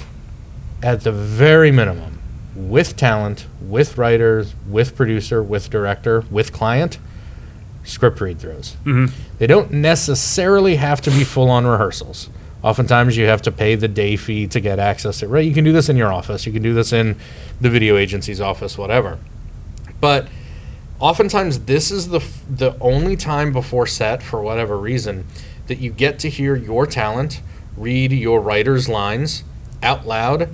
[0.82, 2.20] at the very minimum,
[2.56, 6.98] with talent, with writers, with producer, with director, with client,
[7.84, 8.74] script read throughs.
[9.38, 12.30] They don't necessarily have to be full on rehearsals.
[12.66, 15.26] Oftentimes, you have to pay the day fee to get access to.
[15.26, 16.48] It, right, you can do this in your office.
[16.48, 17.16] You can do this in
[17.62, 19.20] the video agency's office, whatever.
[20.02, 20.28] But
[21.00, 25.28] oftentimes, this is the f- the only time before set, for whatever reason,
[25.68, 27.42] that you get to hear your talent
[27.78, 29.44] read your writer's lines
[29.84, 30.50] out loud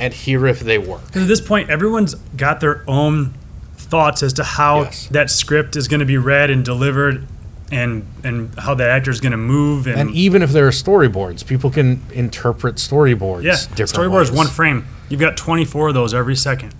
[0.00, 1.14] and hear if they work.
[1.14, 3.34] at this point, everyone's got their own
[3.76, 5.06] thoughts as to how Yes.
[5.12, 7.26] that script is going to be read and delivered,
[7.70, 9.86] and and how that actor is going to move.
[9.86, 13.42] And, And even if there are storyboards, people can interpret storyboards.
[13.44, 14.38] yeah, different storyboard is ways.
[14.38, 14.86] one frame.
[15.08, 16.74] You've got 24 of those every second.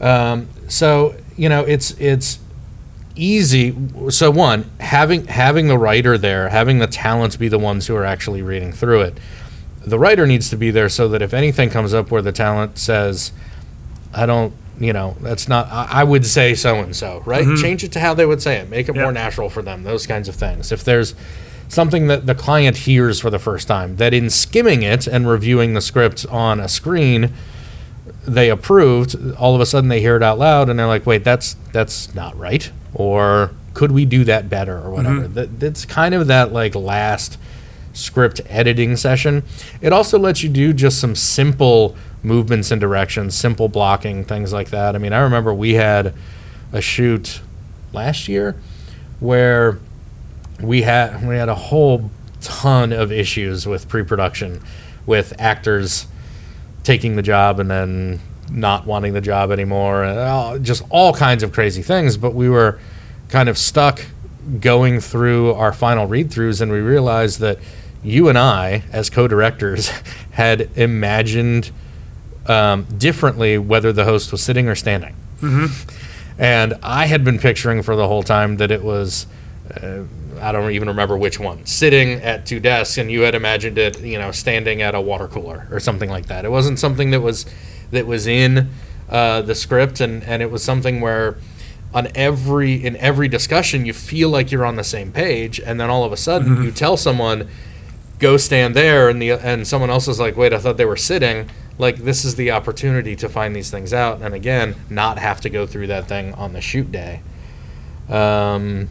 [0.00, 2.38] Um, so you know, it's it's
[3.14, 3.74] easy.
[4.10, 8.04] So one, having having the writer there, having the talents be the ones who are
[8.04, 9.18] actually reading through it.
[9.86, 12.76] The writer needs to be there so that if anything comes up where the talent
[12.78, 13.32] says,
[14.12, 15.68] "I don't," you know, that's not.
[15.70, 17.44] I, I would say so and so, right?
[17.44, 17.62] Mm-hmm.
[17.62, 18.68] Change it to how they would say it.
[18.68, 19.02] Make it Yeah.
[19.02, 19.82] more natural for them.
[19.84, 20.70] Those kinds of things.
[20.72, 21.14] If there's
[21.68, 25.74] something that the client hears for the first time, that in skimming it and reviewing
[25.74, 27.32] the script on a screen,
[28.26, 31.24] they approved, all of a sudden they hear it out loud and they're like, wait,
[31.24, 32.70] that's that's not right.
[32.94, 35.22] Or could we do that better or whatever.
[35.22, 35.34] Mm-hmm.
[35.34, 37.38] That, that's kind of that like last
[37.92, 39.42] script editing session.
[39.80, 41.96] It also lets you do just some simple
[42.26, 44.96] movements and directions, simple blocking, things like that.
[44.96, 46.12] I mean, I remember we had
[46.72, 47.40] a shoot
[47.92, 48.56] last year
[49.20, 49.78] where
[50.60, 52.10] we had we had a whole
[52.40, 54.60] ton of issues with pre-production
[55.06, 56.06] with actors
[56.82, 58.20] taking the job and then
[58.50, 62.48] not wanting the job anymore and all, just all kinds of crazy things but we
[62.48, 62.78] were
[63.28, 64.04] kind of stuck
[64.60, 67.58] going through our final read-throughs and we realized that
[68.02, 69.88] you and I as co-directors
[70.32, 71.70] had imagined
[72.48, 75.14] um, differently whether the host was sitting or standing
[76.38, 79.26] and I had been picturing for the whole time that it was
[79.82, 80.02] uh,
[80.40, 81.64] I don't even remember which one.
[81.66, 85.28] Sitting at two desks, and you had imagined it, you know, standing at a water
[85.28, 86.44] cooler or something like that.
[86.44, 87.46] It wasn't something that was
[87.90, 88.70] that was in
[89.08, 91.36] uh, the script, and and it was something where
[91.94, 95.88] on every in every discussion you feel like you're on the same page, and then
[95.90, 97.48] all of a sudden you tell someone,
[98.18, 100.96] "Go stand there," and the and someone else is like, "Wait, I thought they were
[100.96, 101.48] sitting."
[101.78, 105.50] Like this is the opportunity to find these things out, and again, not have to
[105.50, 107.20] go through that thing on the shoot day.
[108.08, 108.88] Um,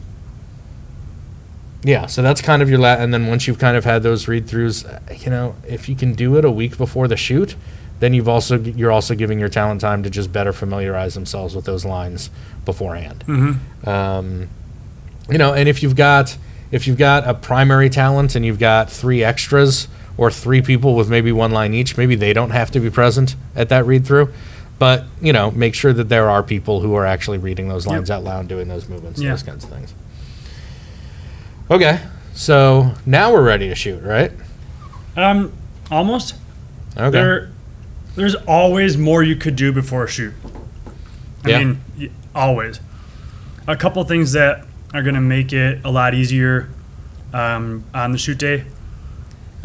[1.84, 4.28] yeah, so that's kind of your la- and then once you've kind of had those
[4.28, 4.86] read throughs,
[5.24, 7.56] you know, if you can do it a week before the shoot,
[8.00, 11.66] then you've also you're also giving your talent time to just better familiarize themselves with
[11.66, 12.30] those lines
[12.66, 13.24] beforehand.
[13.88, 14.50] Um,
[15.30, 16.38] you know, and if you've got
[16.72, 21.10] if you've got a primary talent and you've got three extras or three people with
[21.10, 24.32] maybe one line each, maybe they don't have to be present at that read through.
[24.80, 28.12] But you know, make sure that there are people who are actually reading those lines
[28.12, 29.32] out loud, doing those movements, Yeah.
[29.32, 29.94] those kinds of things.
[31.72, 32.00] Okay,
[32.34, 34.32] so now we're ready to shoot, right?
[35.18, 35.52] Um,
[35.90, 36.36] almost.
[36.98, 37.10] Okay.
[37.10, 37.52] There,
[38.16, 40.34] there's always more you could do before a shoot.
[41.44, 41.60] I Yeah.
[41.64, 42.80] mean, always.
[43.68, 44.64] A couple things that
[44.94, 46.70] are going to make it a lot easier
[47.34, 48.66] um, on the shoot day.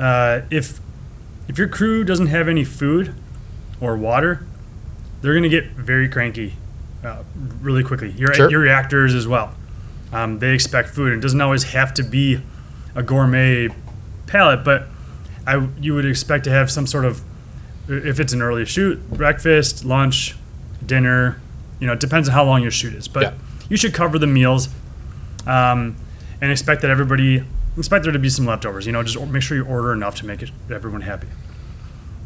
[0.00, 0.80] Uh, if
[1.48, 3.14] if your crew doesn't have any food
[3.80, 4.46] or water,
[5.20, 6.54] they're going to get very cranky
[7.04, 7.22] uh,
[7.60, 8.10] really quickly.
[8.12, 8.50] Your Sure.
[8.50, 9.54] your actors as well.
[10.12, 11.12] Um, they expect food.
[11.12, 12.40] It doesn't always have to be
[12.94, 13.68] a gourmet
[14.26, 14.86] palette, but
[15.46, 17.20] I you would expect to have some sort of
[17.88, 20.34] if it's an early shoot, breakfast, lunch,
[20.84, 21.40] dinner.
[21.80, 23.32] You know, it depends on how long your shoot is, but Yeah.
[23.68, 24.68] you should cover the meals,
[25.46, 25.96] um,
[26.40, 27.42] and expect that everybody
[27.76, 28.86] expect there to be some leftovers.
[28.86, 31.28] You know, just make sure you order enough to make it everyone happy.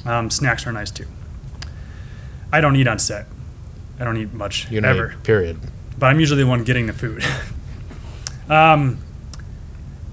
[0.04, 1.06] Um, snacks are nice too.
[2.52, 3.26] I don't eat on set.
[3.98, 5.58] I don't eat much you ever period.
[5.98, 7.24] but I'm usually the one getting the food.
[8.48, 8.98] um,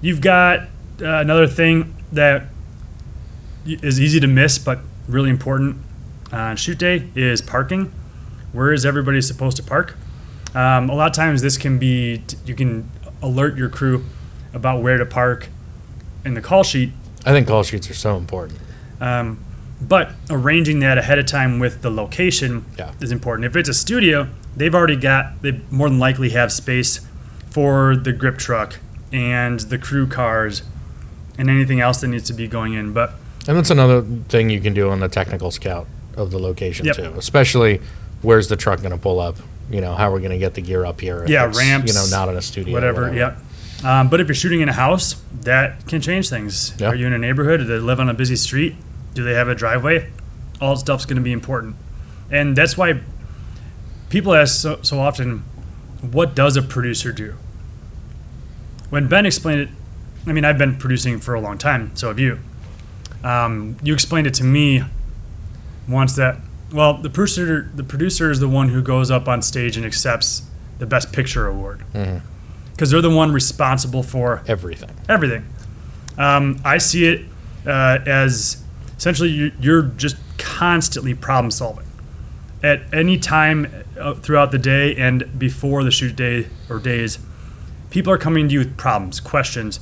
[0.01, 0.61] you've got
[1.01, 2.45] uh, another thing that
[3.65, 5.77] is easy to miss, but really important
[6.31, 7.91] on shoot day is parking.
[8.53, 9.95] Where is everybody supposed to park?
[10.53, 12.89] Um, a lot of times, this can be t- you can
[13.21, 14.05] alert your crew
[14.53, 15.47] about where to park
[16.25, 16.91] in the call sheet
[17.25, 18.59] I think call sheets are so important.
[18.99, 19.39] um,
[19.81, 22.91] but arranging that ahead of time with the location Yeah.
[22.99, 23.45] is important.
[23.45, 26.99] If it's a studio, they've already got, they more than likely have space
[27.49, 28.77] for the grip truck
[29.11, 30.61] and the crew cars
[31.37, 32.93] and anything else that needs to be going in.
[32.93, 33.13] But
[33.47, 36.95] And that's another thing you can do on the technical scout of the location Yep.
[36.95, 37.13] too.
[37.17, 37.81] Especially
[38.21, 39.37] where's the truck going to pull up?
[39.71, 41.25] You know, how we're going to get the gear up here?
[41.27, 42.71] Yeah, ramps, You know, not in a studio.
[42.71, 43.37] or whatever, yep.
[43.83, 46.75] Um, but if you're shooting in a house, that can change things.
[46.79, 46.89] Yeah.
[46.89, 47.61] Are you in a neighborhood?
[47.61, 48.75] Do they live on a busy street?
[49.13, 50.11] Do they have a driveway?
[50.59, 51.75] All that stuff's going to be important.
[52.29, 53.01] And that's why
[54.09, 55.39] people ask so, so often,
[56.01, 57.35] what does a producer do?
[58.91, 59.69] when Ben explained it,
[60.27, 62.39] I mean, I've been producing for a long time, so have you.
[63.23, 64.83] Um, you explained it to me
[65.87, 66.37] once that
[66.71, 70.43] well, the producer the producer is the one who goes up on stage and accepts
[70.79, 71.83] the best picture award
[72.81, 74.89] because they're the one responsible for Everything.
[75.07, 75.45] everything.
[76.17, 77.25] Um, I see it
[77.63, 78.63] uh, as
[78.97, 81.85] essentially you, you're just constantly problem solving
[82.63, 87.19] at any time uh, throughout the day and before the shoot day or days.
[87.91, 89.79] People are coming to you with problems, questions,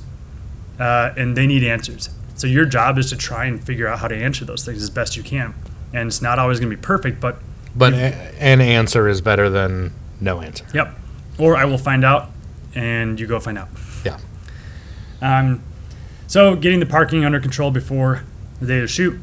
[0.78, 2.10] uh, and they need answers.
[2.36, 4.90] So your job is to try and figure out how to answer those things as
[4.90, 5.56] best you can.
[5.94, 7.38] And it's not always going to be perfect, but
[7.74, 10.66] But a- an answer is better than no answer.
[10.74, 10.94] Yep.
[11.38, 12.32] Or I will find out,
[12.76, 13.70] and you go find out.
[14.06, 14.18] Yeah.
[15.22, 15.62] Um,
[16.28, 18.24] so getting the parking under control before
[18.60, 19.20] the day of the shoot.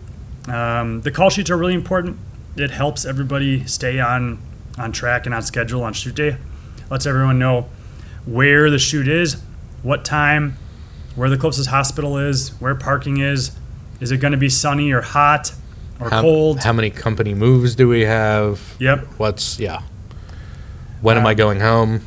[0.48, 2.18] Um, the call sheets are really important.
[2.56, 4.40] It helps everybody stay on
[4.78, 6.36] on track and on schedule on shoot day.
[6.90, 7.68] Lets everyone know
[8.26, 9.40] where the shoot is,
[9.82, 10.56] what time,
[11.14, 13.52] where the closest hospital is, where parking is.
[14.00, 15.52] Is it going to be sunny or hot
[15.98, 16.62] or How, cold?
[16.62, 18.60] how many company moves do we have?
[18.78, 19.00] yep.
[19.16, 19.82] What's yeah?
[21.00, 22.02] When am Uh, I going home?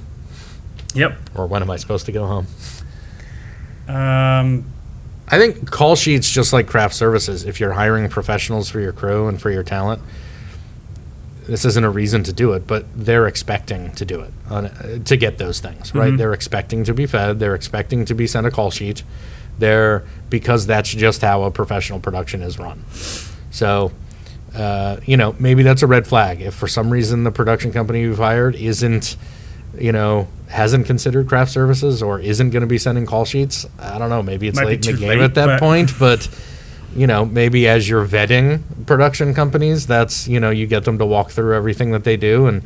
[0.93, 1.17] Yep.
[1.35, 2.47] Or when am I supposed to go home?
[3.87, 4.65] Um,
[5.27, 7.45] I think call sheets just like craft services.
[7.45, 10.01] If you're hiring professionals for your crew and for your talent,
[11.47, 14.99] this isn't a reason to do it, but they're expecting to do it on, uh,
[15.05, 16.13] to get those things right.
[16.13, 16.17] Mhm.
[16.17, 17.39] They're expecting to be fed.
[17.39, 19.03] They're expecting to be sent a call sheet.
[19.57, 22.83] They're because that's just how a professional production is run.
[23.51, 23.91] So,
[24.55, 26.39] uh, you know, maybe that's a red flag.
[26.41, 29.15] If for some reason the production company you've hired isn't,
[29.77, 33.97] you know, hasn't considered craft services or isn't going to be sending call sheets, I
[33.99, 34.23] don't know.
[34.23, 36.27] Maybe it's Might late in the game late, at that but- point, but.
[36.95, 41.05] You know, maybe as you're vetting production companies, that's, you know, you get them to
[41.05, 42.47] walk through everything that they do.
[42.47, 42.63] And,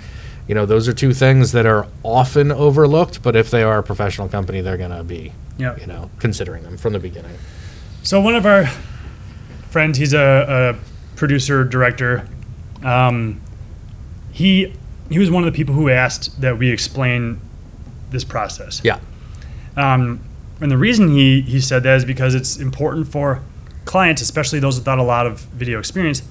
[0.47, 3.83] you know, those are two things that are often overlooked, but if they are a
[3.83, 5.81] professional company, they're going to be, Yep.
[5.81, 7.35] you know, considering them from the beginning.
[8.03, 8.67] So one of our
[9.69, 12.25] friends, he's a, a producer director.
[12.81, 13.41] Um,
[14.31, 14.73] he
[15.09, 17.39] he was one of the people who asked that we explain
[18.11, 18.81] this process.
[18.83, 18.99] Yeah.
[19.75, 20.21] Um,
[20.61, 23.41] and the reason he he said that is because it's important for
[23.85, 26.23] clients, especially those without a lot of video experience,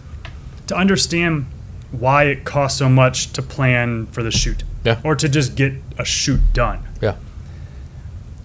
[0.68, 1.46] to understand
[1.90, 4.64] why it costs so much to plan for the shoot.
[4.84, 5.00] Yeah.
[5.04, 6.82] Or to just get a shoot done.
[7.00, 7.16] Yeah.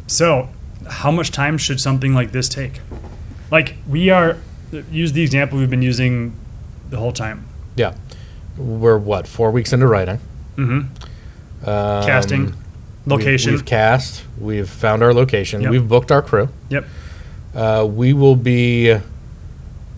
[0.08, 0.50] So,
[0.88, 2.80] how much time should something like this take?
[3.50, 4.38] Like we are
[4.92, 6.36] use the example we've been using
[6.90, 7.48] the whole time.
[7.76, 7.96] Yeah.
[8.58, 10.20] We're what, four weeks into writing?
[10.56, 11.70] Mm-hmm.
[11.70, 12.56] Um, Casting, we've-
[13.06, 13.52] location.
[13.54, 14.24] We've, cast.
[14.40, 15.62] We've found our location.
[15.62, 15.72] Yep.
[15.72, 16.50] We've booked our crew.
[16.70, 16.86] Yep.
[17.56, 18.96] Uh, we will be.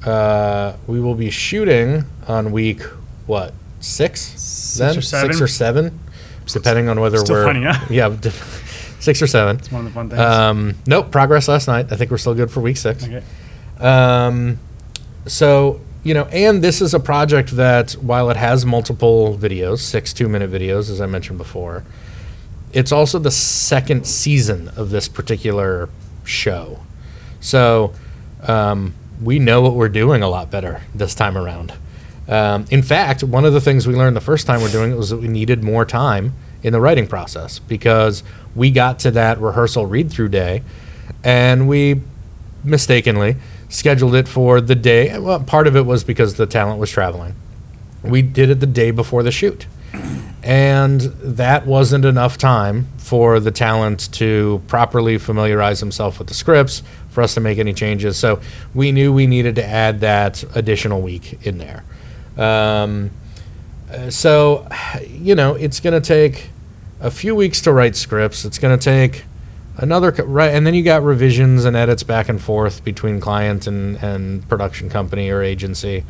[0.05, 2.81] Uh, we will be shooting on week
[3.25, 4.21] what six?
[4.21, 5.29] Six then or seven.
[5.31, 5.99] six or seven,
[6.47, 7.85] depending on whether Still we're funny, huh?
[7.89, 8.15] yeah,
[8.99, 9.57] six or seven.
[9.57, 10.21] It's one of the fun things.
[10.21, 11.91] Um, nope, progress last night.
[11.91, 13.03] I think we're still good for week six.
[13.03, 13.23] okay.
[13.79, 14.57] Um,
[15.25, 20.11] so, you know, and this is a project that, while it has multiple videos, six
[20.11, 21.83] two minute videos, as I mentioned before,
[22.73, 25.87] it's also the second season of this particular
[26.23, 26.79] show.
[27.41, 27.93] So,
[28.41, 31.73] um, we know what we're doing a lot better this time around.
[32.27, 34.95] Um, in fact, one of the things we learned the first time we're doing it
[34.95, 36.33] was that we needed more time
[36.63, 38.23] in the writing process because
[38.55, 40.63] we got to that rehearsal read through day
[41.23, 42.01] and we
[42.63, 43.35] mistakenly
[43.69, 45.17] scheduled it for the day.
[45.17, 47.35] Well, part of it was because the talent was traveling.
[48.03, 49.67] We did it the day before the shoot.
[50.41, 56.81] And that wasn't enough time for the talent to properly familiarize himself with the scripts
[57.09, 58.17] for us to make any changes.
[58.17, 58.39] So
[58.73, 61.83] we knew we needed to add that additional week in there.
[62.37, 63.11] Um,
[64.09, 64.67] so,
[65.07, 66.49] you know, it's going to take
[67.01, 68.45] a few weeks to write scripts.
[68.45, 69.25] It's going to take
[69.81, 73.95] another right, and then you got revisions and edits back and forth between client and
[74.03, 76.03] and production company or agency.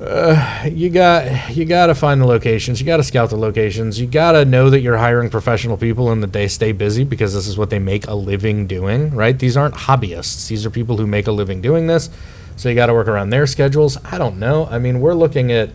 [0.00, 2.80] Uh, you got you got to find the locations.
[2.80, 4.00] You got to scout the locations.
[4.00, 7.32] You got to know that you're hiring professional people and that they stay busy because
[7.32, 9.14] this is what they make a living doing.
[9.14, 9.38] Right?
[9.38, 10.48] These aren't hobbyists.
[10.48, 12.10] These are people who make a living doing this.
[12.56, 13.96] So you got to work around their schedules.
[14.04, 14.66] I don't know.
[14.66, 15.70] I mean, we're looking at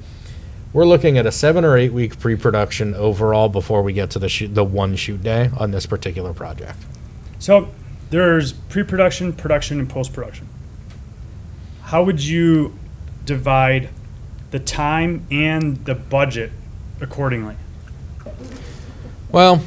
[0.74, 4.30] we're looking at a seven or eight week pre-production overall before we get to the
[4.30, 6.78] shoot, the one shoot day on this particular project.
[7.40, 7.70] So
[8.10, 10.48] there's pre-production, production, and post-production.
[11.84, 12.78] How would you
[13.26, 13.90] divide
[14.52, 16.52] the time and the budget
[17.02, 17.56] accordingly?
[19.32, 19.64] Well,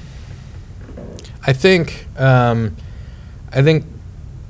[1.44, 2.76] I think um,
[3.52, 3.84] I think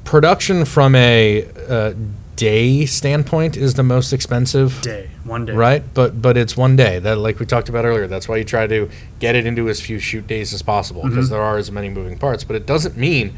[0.05, 1.94] production from a uh,
[2.37, 4.80] day standpoint is the most expensive.
[4.83, 5.53] Day, one day.
[5.53, 8.45] Right, but but it's one day that, like we talked about earlier, that's why you
[8.45, 8.89] try to
[9.20, 12.18] get it into as few shoot days as possible because there are as many moving
[12.18, 12.45] parts.
[12.45, 13.35] But it doesn't mean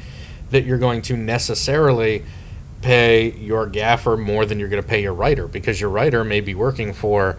[0.50, 2.22] that you're going to necessarily
[2.82, 6.40] pay your gaffer more than you're going to pay your writer because your writer may
[6.40, 7.36] be working for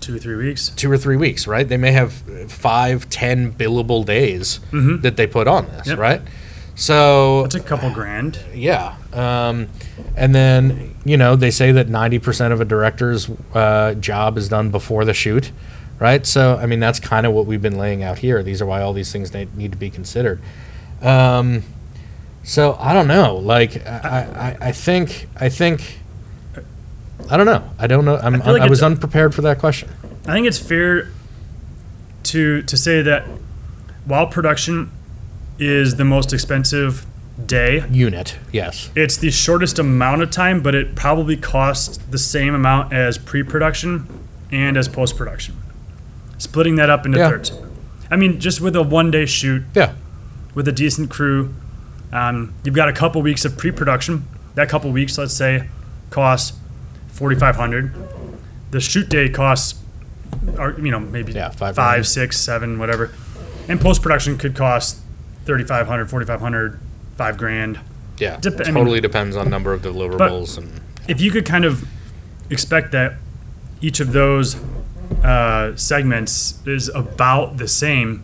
[0.00, 0.70] Two or three weeks.
[0.70, 1.68] two or three weeks, right?
[1.68, 2.12] They may have
[2.50, 5.02] five, ten billable days Mhm.
[5.02, 5.98] that they put on this, Yep.
[5.98, 6.22] right?
[6.80, 8.38] So it's a couple grand.
[8.54, 9.68] yeah, um,
[10.16, 14.48] and then you know they say that ninety percent of a director's uh, job is
[14.48, 15.52] done before the shoot,
[15.98, 16.26] right?
[16.26, 18.42] So I mean that's kind of what we've been laying out here.
[18.42, 20.40] These are why all these things need, to be considered.
[21.02, 21.64] Um,
[22.44, 23.36] so I don't know.
[23.36, 25.98] Like I, I, I think I think
[27.28, 27.62] I don't know.
[27.78, 28.14] I don't know.
[28.16, 29.90] I, like I was unprepared for that question.
[30.26, 31.08] I think it's fair
[32.22, 33.26] to to say that
[34.06, 34.90] while production
[35.60, 37.06] is the most expensive
[37.46, 38.90] day, Unit, yes.
[38.94, 44.06] it's the shortest amount of time, but it probably costs the same amount as pre-production
[44.50, 45.54] and as post-production.
[46.38, 47.28] Splitting that up into Yeah.
[47.28, 47.52] thirds.
[48.10, 49.92] I mean, just with a one-day shoot Yeah.
[50.54, 51.54] with a decent crew,
[52.12, 54.24] um, you've got a couple weeks of pre-production.
[54.56, 55.68] That couple weeks, let's say,
[56.10, 56.58] costs
[57.12, 57.92] forty-five hundred.
[58.72, 59.78] The shoot day costs,
[60.58, 63.10] or you know, maybe Yeah, five five, six, seven, whatever.
[63.68, 64.98] And post-production could cost
[65.46, 66.80] 3,500, 4,500,
[67.16, 67.78] five grand.
[68.18, 68.38] Yeah.
[68.40, 71.86] Dep- I mean- totally depends on number of deliverables and if you could kind of
[72.50, 73.14] expect that
[73.80, 74.56] each of those
[75.24, 78.22] uh, segments is about the same,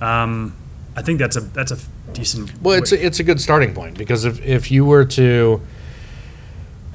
[0.00, 0.54] um,
[0.96, 1.78] I think that's a that's a
[2.12, 2.60] decent.
[2.60, 5.60] Well, it's way- a, it's a good starting point because if, if you were to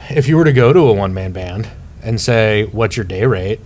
[0.10, 1.70] if you were to go to a one man band
[2.04, 3.60] and say what's your day rate,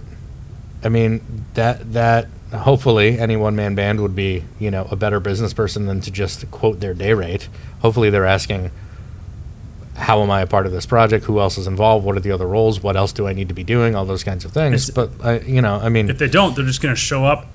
[0.84, 5.20] I mean that that hopefully any one man band would be you know a better
[5.20, 7.48] business person than to just quote their day rate.
[7.82, 8.72] Hopefully they're asking
[9.96, 11.26] how am I a part of this project?
[11.26, 12.06] Who else is involved?
[12.06, 12.82] What are the other roles?
[12.82, 13.96] What else do I need to be doing?
[13.96, 14.88] All those kinds of things.
[14.90, 17.26] It's- But I, you know, I mean, if they don't, they're just going to show
[17.26, 17.48] up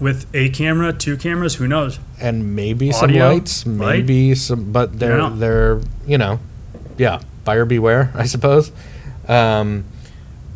[0.00, 1.56] with a camera, two cameras.
[1.56, 1.98] Who knows?
[2.18, 5.36] and maybe some lights, maybe some, but they're know.
[5.36, 6.40] they're you know,
[6.96, 8.72] yeah, buyer beware, I suppose.
[9.28, 9.84] Um,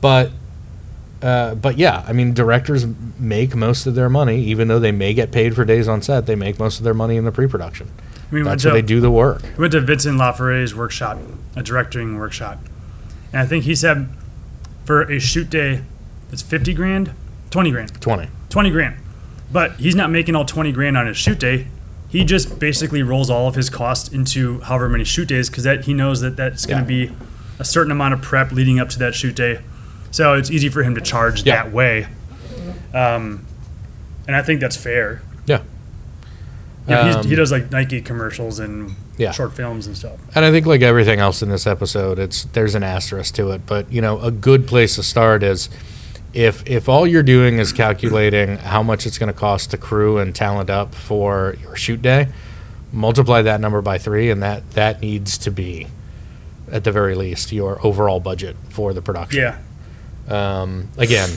[0.01, 0.30] but
[1.23, 2.87] uh, but yeah, I mean, directors
[3.19, 6.27] make most of their money, even though they may get paid for days on set.
[6.27, 7.91] They make most of their money in the pre-production.
[8.31, 9.43] We That's to where they do the work.
[9.57, 11.19] we went to Vincent Laforet's workshop,
[11.55, 12.59] a directing workshop,
[13.33, 14.09] and I think he said
[14.85, 15.83] for a shoot day,
[16.33, 17.12] it's fifty grand,
[17.51, 18.01] twenty grand.
[18.01, 18.29] Twenty.
[18.49, 18.97] 20 grand.
[19.53, 21.67] But he's not making all 20 grand on his shoot day.
[22.09, 25.85] He just basically rolls all of his costs into however many shoot days because that
[25.85, 27.12] he knows that that's going to be
[27.59, 29.61] a certain amount of prep leading up to that shoot day.
[30.17, 31.57] So it's easy for him to charge Yeah.
[31.64, 32.07] that way.
[32.95, 33.45] Um,
[34.27, 35.21] and I think that's fair.
[35.45, 35.61] Yeah.
[36.89, 39.33] Yeah, Um, he does like Nike commercials and Yeah.
[39.33, 40.12] short films and stuff.
[40.35, 43.67] And I think like everything else in this episode, it's there's an asterisk to it.
[43.67, 45.69] But you know, a good place to start is
[46.33, 50.17] if if all you're doing is calculating how much it's going to cost to crew
[50.17, 52.29] and talent up for your shoot day,
[52.91, 55.89] multiply that number by three, and that that needs to be
[56.73, 59.41] at the very least your overall budget for the production.
[59.43, 59.57] Yeah.
[60.29, 61.31] Um, again,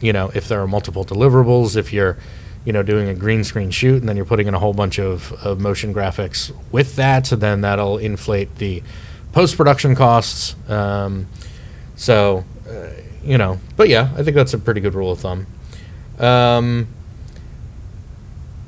[0.00, 2.16] you know, if there are multiple deliverables, if you're,
[2.64, 4.98] you know, doing a green screen shoot and then you're putting in a whole bunch
[4.98, 8.82] of, of motion graphics with that, then that'll inflate the
[9.32, 10.54] post production costs.
[10.68, 11.26] Um,
[11.96, 12.88] so, uh,
[13.24, 15.46] you know, but yeah, I think that's a pretty good rule of thumb.
[16.18, 16.88] Um,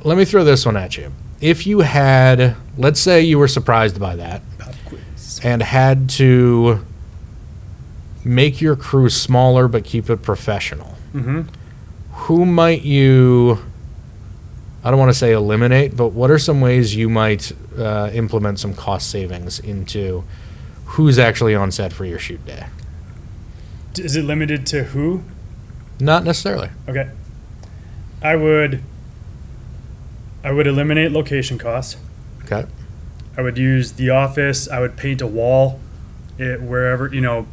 [0.04, 1.12] let me throw this one at you.
[1.40, 4.42] If you had, let's say you were surprised by that
[5.42, 6.84] and had to
[8.28, 11.42] make your crew smaller but keep it professional, hmm
[12.22, 13.64] who might you,
[14.82, 18.58] I don't want to say eliminate, but what are some ways you might uh, implement
[18.58, 20.24] some cost savings into
[20.84, 22.66] who's actually on set for your shoot day?
[23.94, 25.22] Is it limited to who?
[26.00, 26.70] Not necessarily.
[26.88, 27.08] Okay.
[28.20, 28.82] I would.
[30.42, 31.96] I would eliminate location costs.
[32.44, 32.66] Okay.
[33.36, 34.68] I would use the office.
[34.68, 35.80] I would paint a wall,
[36.36, 37.46] it, wherever you know.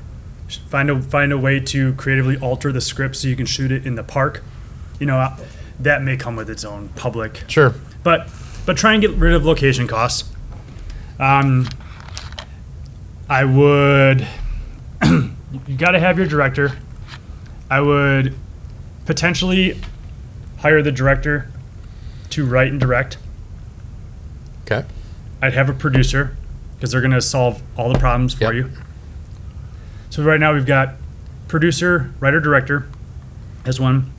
[0.69, 3.85] Find a find a way to creatively alter the script so you can shoot it
[3.85, 4.43] in the park.
[4.99, 5.33] You know,
[5.79, 7.73] that may come with its own public, Sure.
[8.03, 8.29] but
[8.65, 10.29] but try and get rid of location costs.
[11.19, 11.67] Um,
[13.29, 14.27] I would.
[15.03, 16.77] you got to have your director.
[17.69, 18.35] I would
[19.05, 19.79] potentially
[20.57, 21.49] hire the director
[22.31, 23.17] to write and direct.
[24.63, 24.85] Okay.
[25.41, 26.35] I'd have a producer
[26.75, 28.53] because they're going to solve all the problems for Yep.
[28.53, 28.71] you.
[30.09, 30.95] So right now we've got
[31.47, 32.87] producer, writer, director
[33.65, 34.11] as one,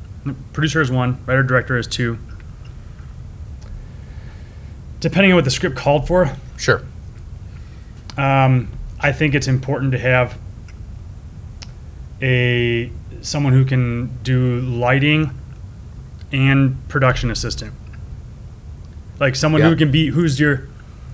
[0.53, 2.19] producer as one, writer, director as two.
[5.01, 6.83] Depending on what the script called for, Sure.
[8.17, 8.69] um,
[8.99, 10.39] I think it's important to have
[12.23, 15.31] a someone who can do lighting
[16.33, 17.73] and production assistant.
[19.21, 19.69] Like someone Yeah.
[19.69, 20.63] who can be who's your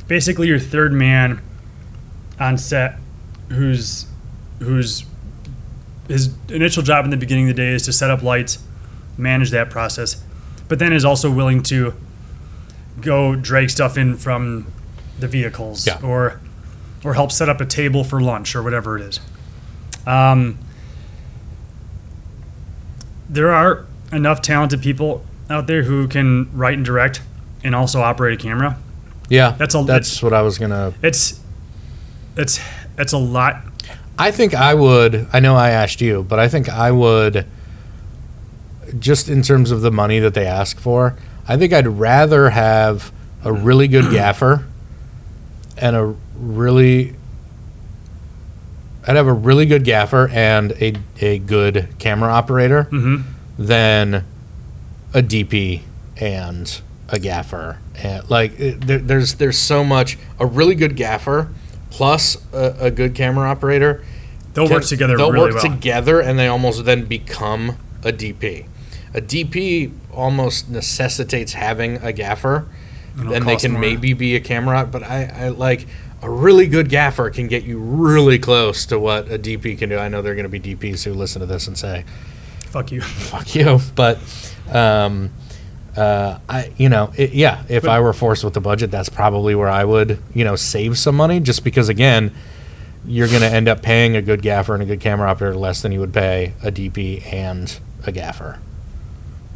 [0.09, 1.41] basically your third man
[2.39, 2.99] on set
[3.49, 4.07] who's
[4.63, 5.05] who's
[6.09, 8.59] his initial job in the beginning of the day is to set up lights,
[9.17, 10.23] manage that process,
[10.69, 11.95] but then is also willing to
[13.01, 14.67] go drag stuff in from
[15.19, 15.99] the vehicles Yeah.
[16.03, 16.41] or
[17.05, 19.21] or help set up a table for lunch or whatever it is.
[20.07, 20.59] Um,
[23.29, 27.23] there are enough talented people out there who can write and direct
[27.65, 28.77] and also operate a camera.
[29.29, 30.93] Yeah, That's a- that's what I was gonna.
[31.03, 31.41] It's
[32.37, 32.61] it's
[32.99, 33.63] it's a lot.
[34.19, 35.27] I think I would.
[35.33, 37.47] I know I asked you, but I think I would.
[38.99, 41.17] Just in terms of the money that they ask for,
[41.49, 43.11] I think I'd rather have
[43.43, 44.67] a really good gaffer
[45.79, 47.15] and a really.
[49.07, 53.25] I'd have a really good gaffer and a, a good camera operator Mhm.
[53.59, 54.25] than
[55.13, 55.81] a DP
[56.19, 57.79] and a gaffer.
[57.97, 61.49] And like there, there's there's so much a really good gaffer
[61.93, 64.03] plus a, a good camera operator.
[64.55, 65.73] They'll can- work together They'll really work well.
[65.75, 68.67] together, and they almost then become a DP.
[69.15, 72.67] A DP almost necessitates having a gaffer.
[73.19, 73.81] It'll Then they can more.
[73.83, 75.87] maybe be a camera, but I, I like
[76.23, 79.99] a really good gaffer can get you really close to what a DP can do.
[79.99, 82.05] I know there are going to be DPs who listen to this and say,
[82.71, 83.03] Fuck you.
[83.03, 83.81] fuck you.
[83.95, 84.19] But
[84.71, 85.31] um,
[85.97, 89.55] uh, I, you know, it, yeah, if I were forced with the budget, that's probably
[89.55, 91.41] where I would, you know, save some money.
[91.41, 92.35] Just because, again,
[93.07, 95.83] you're going to end up paying a good gaffer and a good camera operator less
[95.83, 98.59] than you would pay a DP and a gaffer.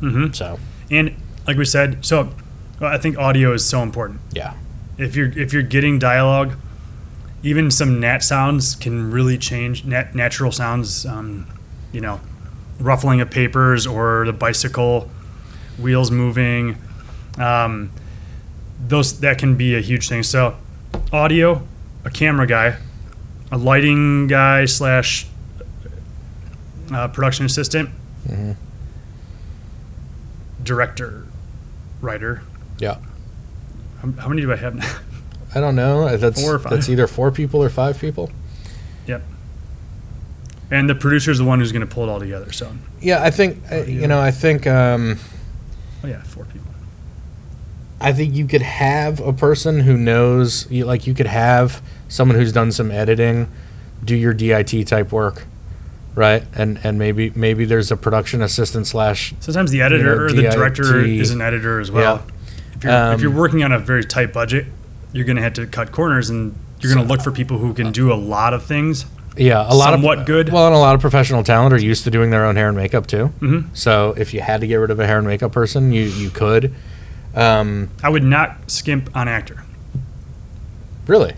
[0.01, 0.59] hmm So
[0.91, 1.15] And
[1.47, 2.31] like we said, so
[2.81, 4.21] well, I think audio is so important.
[4.33, 4.55] yeah,
[4.99, 6.55] If you're if you're getting dialogue,
[7.43, 9.85] even some nat sounds can really change.
[9.85, 11.47] Nat, natural sounds, um,
[11.93, 12.21] you know,
[12.79, 15.11] ruffling of papers or the bicycle
[15.79, 16.77] wheels moving.
[17.39, 17.91] Um,
[18.87, 20.23] those that can be a huge thing.
[20.23, 20.57] So,
[21.13, 21.67] audio,
[22.05, 22.77] a camera guy,
[23.51, 25.27] a lighting guy slash
[26.93, 27.91] uh, production assistant,
[28.29, 28.57] Mhm.
[30.63, 31.25] director,
[32.01, 32.43] writer.
[32.79, 32.97] yeah.
[34.03, 34.97] How, how many do I have now?
[35.55, 36.17] I don't know.
[36.17, 36.73] That's Four or five.
[36.73, 38.31] that's either four people or five people.
[39.07, 39.23] Yep.
[40.71, 42.53] And the producer is the one who's going to pull it all together.
[42.53, 44.21] So, Yeah, I think uh, you know.
[44.21, 45.19] I think um,
[46.07, 46.71] oh yeah, four people.
[48.01, 52.37] I think you could have a person who knows, you- like you could have someone
[52.39, 53.49] who's done some editing,
[54.05, 55.47] do your DIT type work,
[56.15, 56.45] right?
[56.55, 60.43] And and maybe maybe there's a production assistant slash Sometimes the editor know, or the
[60.43, 60.53] DIT.
[60.53, 62.23] director is an editor as well.
[62.77, 64.67] If, you're, if you're Um, working on a very tight budget,
[65.13, 67.73] you're going to have to cut corners and you're going to look for people who
[67.73, 69.07] can do a lot of things.
[69.37, 70.51] Yeah a lot somewhat of good.
[70.53, 72.77] Well, and a lot of professional talent are used to doing their own hair and
[72.77, 73.33] makeup too.
[73.41, 73.67] Mhm.
[73.75, 76.31] So if you had to get rid of a hair and makeup person, you you
[76.31, 76.75] could.
[77.35, 79.63] Um, I would not skimp on actor.
[81.07, 81.35] Really?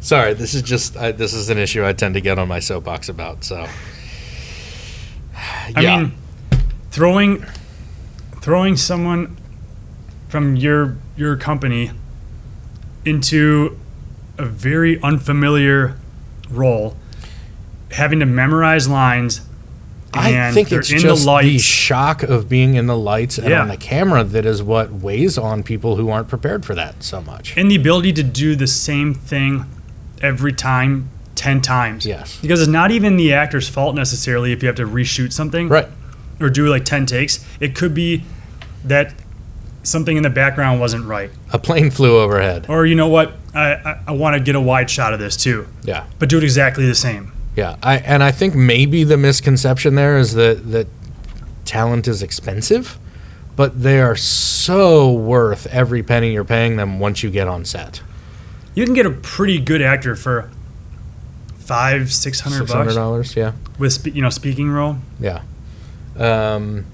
[0.00, 2.60] Sorry, this is just I, this is an issue I tend to get on my
[2.60, 3.44] soapbox about.
[3.44, 3.66] So,
[5.74, 6.12] I mean,
[6.90, 7.44] throwing
[8.40, 9.36] throwing someone
[10.28, 11.90] from your your company
[13.04, 13.78] into
[14.38, 15.96] a very unfamiliar
[16.50, 16.96] role,
[17.92, 19.40] having to memorize lines.
[20.14, 23.60] I think it's in just the the, shock of being in the lights and Yeah.
[23.60, 27.20] on the camera that is what weighs on people who aren't prepared for that so
[27.20, 27.52] much.
[27.56, 29.66] and the ability to do the same thing
[30.22, 32.38] every time 10 times Yes.
[32.40, 35.88] because it's not even the actor's fault necessarily if you have to reshoot something Right.
[36.40, 38.22] or do like 10 takes it could be
[38.86, 39.12] that
[39.82, 42.64] something in the background wasn't right A plane flew overhead.
[42.70, 45.36] or you know what i, I, I want to get a wide shot of this
[45.36, 46.04] too Yeah.
[46.18, 47.76] but do it exactly the same Yeah.
[47.82, 50.86] I and I think maybe the misconception there is that that
[51.64, 52.98] talent is expensive,
[53.56, 58.02] but they are so worth every penny you're paying them once you get on set.
[58.74, 60.50] you can get a pretty good actor for
[61.58, 63.52] five six hundred Six hundred bucks dollars, yeah.
[63.78, 65.40] with you know speaking role Yeah.
[66.16, 66.84] Um,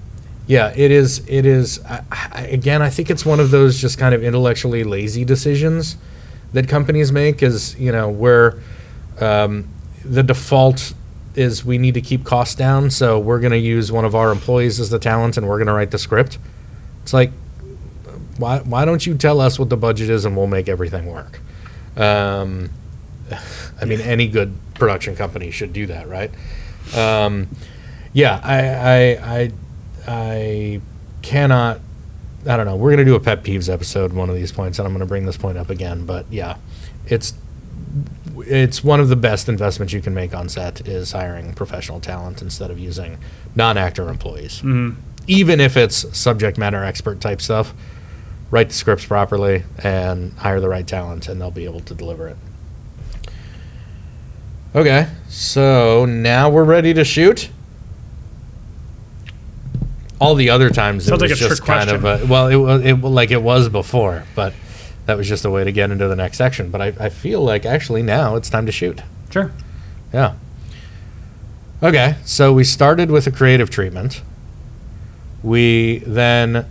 [0.47, 1.21] yeah, it is.
[1.27, 1.79] It is.
[1.85, 5.95] I, I, again, I think it's one of those just kind of intellectually lazy decisions
[6.53, 7.43] that companies make.
[7.43, 8.59] Is you know where
[9.19, 9.67] um,
[10.03, 10.93] the default
[11.35, 14.31] is we need to keep costs down, so we're going to use one of our
[14.31, 16.37] employees as the talent, and we're going to write the script.
[17.01, 17.31] It's like,
[18.37, 21.39] why why don't you tell us what the budget is, and we'll make everything work?
[21.97, 22.69] Um,
[23.81, 26.31] I mean, any good production company should do that, right?
[26.95, 27.47] Um,
[28.13, 29.51] yeah, I, I, I,
[30.07, 30.81] I
[31.21, 31.79] cannot.
[32.47, 32.75] I don't know.
[32.75, 35.25] We're gonna do a pet peeves episode one of these points, and I'm gonna bring
[35.25, 36.05] this point up again.
[36.05, 36.57] But yeah,
[37.07, 37.33] it's
[38.37, 42.41] it's one of the best investments you can make on set is hiring professional talent
[42.41, 43.17] instead of using
[43.55, 44.57] non-actor employees.
[44.57, 44.99] Mm-hmm.
[45.27, 47.73] Even if it's subject matter expert type stuff,
[48.51, 52.27] write the scripts properly and hire the right talent, and they'll be able to deliver
[52.27, 52.37] it.
[54.75, 57.49] Okay, so now we're ready to shoot.
[60.19, 62.47] All the other times Sounds it like was a just trick kind of a, well,
[62.47, 64.53] it was it like it was before, but
[65.05, 66.69] that was just a way to get into the next section.
[66.69, 69.01] But I, I feel like actually now it's time to shoot.
[69.31, 69.51] Sure.
[70.13, 70.35] Yeah.
[71.81, 74.21] Okay, so we started with a creative treatment.
[75.41, 76.65] We then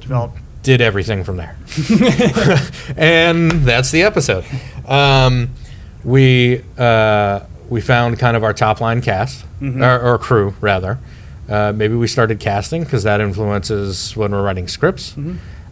[0.00, 1.56] developed did everything from there.
[2.96, 4.44] and that's the episode.
[4.86, 5.50] Um,
[6.04, 10.98] we uh, we found kind of our top line cast or, or crew rather.
[11.48, 15.14] Uh, maybe we started casting because that influences when we're writing scripts.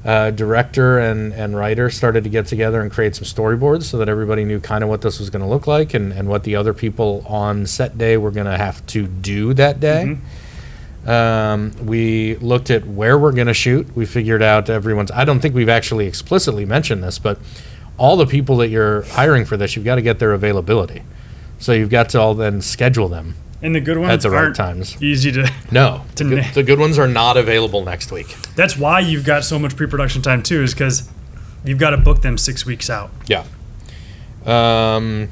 [0.05, 4.09] Uh, director and, and writer started to get together and create some storyboards so that
[4.09, 6.57] everybody knew kind of what this was going to look like and, and what the
[6.57, 10.16] other people on set day were going to have to do that day.
[11.07, 13.95] Um, we looked at where we're going to shoot.
[13.95, 15.11] We figured out everyone's.
[15.11, 17.39] I don't think we've actually explicitly mentioned this, but
[17.99, 21.03] all the people that you're hiring for this, you've got to get their availability.
[21.59, 24.44] So you've got to all then schedule them And the good ones at the right
[24.44, 25.00] aren't times.
[25.02, 25.50] easy to.
[25.70, 28.34] No, To the, good, the good ones are not available next week.
[28.56, 31.08] That's why you've got so much pre-production time too, is because
[31.64, 33.11] you've got to book them six weeks out.
[33.26, 33.44] Yeah.
[34.46, 35.28] Um,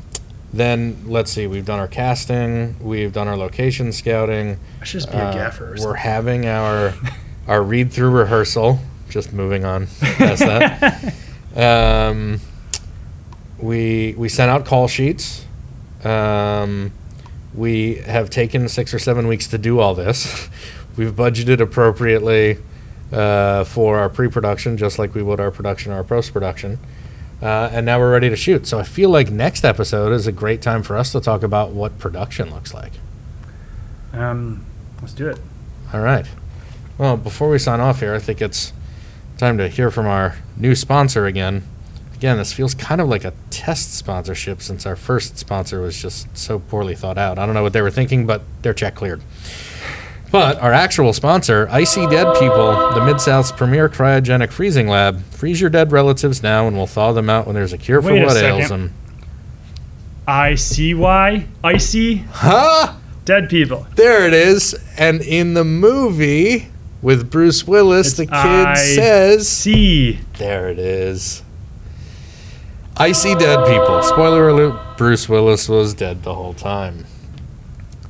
[0.53, 1.47] then let's see.
[1.47, 2.77] We've done our casting.
[2.81, 4.59] We've done our location scouting.
[4.81, 5.65] I should just be a Uh, gaffer.
[5.67, 5.97] Or we're something.
[6.03, 6.95] having our
[7.49, 8.81] our read through rehearsal.
[9.09, 11.15] Just moving on past that.
[11.57, 12.41] Um,
[13.59, 15.45] we we sent out call sheets.
[16.05, 16.93] Um,
[17.55, 20.49] we have taken six or seven weeks to do all this.
[20.97, 22.59] We've budgeted appropriately
[23.13, 26.79] uh, for our pre-production, just like we would our production or our post-production.
[27.41, 28.67] Uh, and now we're ready to shoot.
[28.67, 31.71] So I feel like next episode is a great time for us to talk about
[31.71, 32.93] what production looks like.
[34.13, 34.67] Um,
[35.01, 35.39] let's do it.
[35.93, 36.27] All right.
[36.99, 38.73] Well, before we sign off here, I think it's
[39.37, 41.63] time to hear from our new sponsor again.
[42.19, 46.37] Again, this feels kind of like a test sponsorship since our first sponsor was just
[46.37, 47.39] so poorly thought out.
[47.39, 49.23] I don't know what they were thinking, but their check cleared.
[50.33, 55.23] But our actual sponsor, Icy Dead People, the Mid South's premier cryogenic freezing lab.
[55.31, 58.13] Freeze your dead relatives now, and we'll thaw them out when there's a cure for
[58.13, 58.69] Wait a what ails second.
[58.89, 58.95] them.
[60.27, 62.95] I C Y icy Huh?
[63.25, 63.87] dead people.
[63.95, 64.75] There it is.
[64.99, 66.67] And in the movie
[67.01, 70.19] with Bruce Willis, the kid I- says, C.
[70.37, 71.43] There it is.
[73.01, 74.03] I see dead people.
[74.03, 77.05] Spoiler alert Bruce Willis was dead the whole time.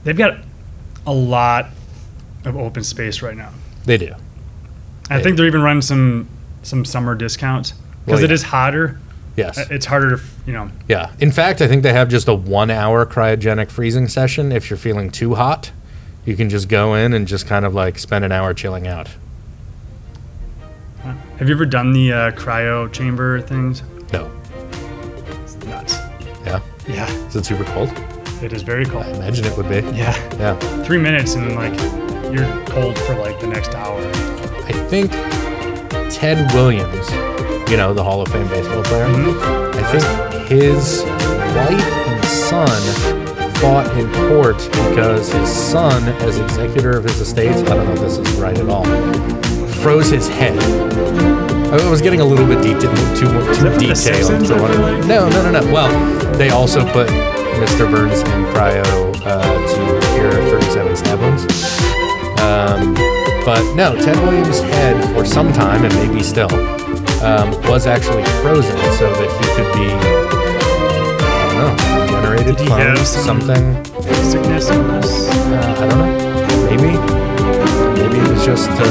[0.04, 0.38] They've got
[1.06, 1.68] a lot
[2.44, 3.50] of open space right now.
[3.84, 4.14] They do.
[5.10, 6.28] I think they're even running some
[6.62, 7.72] some summer discounts
[8.04, 8.34] because Well, it yeah.
[8.34, 8.98] is hotter.
[9.36, 9.58] Yes.
[9.58, 10.70] Uh, It's harder to you know.
[10.88, 11.10] Yeah.
[11.20, 14.52] In fact, I think they have just a one hour cryogenic freezing session.
[14.52, 15.70] If you're feeling too hot,
[16.24, 19.08] you can just go in and just kind of like spend an hour chilling out.
[21.38, 23.82] Have you ever done the uh, cryo chamber things?
[24.12, 24.30] No.
[26.88, 27.08] It's nuts.
[27.10, 27.18] Yeah.
[27.18, 27.90] Yeah, Is it super cold?
[28.42, 29.04] it is very cold.
[29.04, 29.80] I imagine it would be.
[29.96, 30.56] Yeah, Yeah.
[30.84, 31.74] three minutes and then like
[32.32, 34.00] you're cold for like the next hour.
[34.68, 35.10] I think
[36.12, 37.10] Ted Williams,
[37.70, 39.78] you know, the Hall of Fame baseball player, mm-hmm.
[39.78, 41.02] I think his
[41.56, 42.68] wife and son
[43.56, 48.00] fought in court because his son, as executor of his estates, I don't know if
[48.00, 48.84] this is right at all,
[49.82, 50.56] froze his head.
[51.70, 52.80] I was getting a little bit deta-
[53.18, 53.96] too, too that from The detailed.
[53.96, 55.06] Simpsons, for I like?
[55.06, 55.72] no, no, no, no.
[55.72, 55.90] Well,
[56.36, 57.90] they also put Mr.
[57.90, 58.84] Burns in cryo
[59.26, 61.42] uh, to cure 37 stab wounds.
[62.40, 62.94] Um,
[63.44, 66.52] but no, Ted Williams' head for some time, and maybe still,
[67.22, 69.88] um, was actually frozen so that he could be,
[71.20, 73.84] I don't know, generated from something.
[74.30, 75.28] Sickness, illness.
[75.28, 76.76] Uh, I don't know.
[76.76, 77.17] Maybe.
[78.18, 78.86] It was just to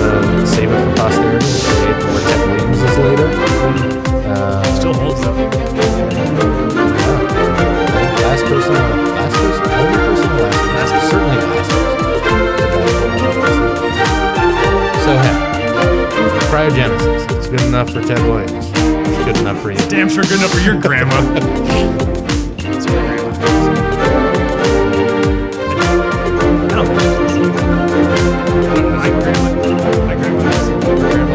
[0.47, 3.27] save it for posterity create more Ted Williamses later.
[4.27, 5.35] Uh, Still holds though.
[5.37, 5.47] yeah.
[8.23, 11.95] Last person, last person, only person, last person, certainly last person.
[15.05, 15.35] So hey,
[16.49, 17.21] cryogenesis.
[17.37, 18.65] It's good enough for Ted Williams.
[18.73, 19.77] It's good enough for you.
[19.89, 21.15] Damn sure good enough for your grandma.
[29.07, 31.26] I agree with, I agree with this.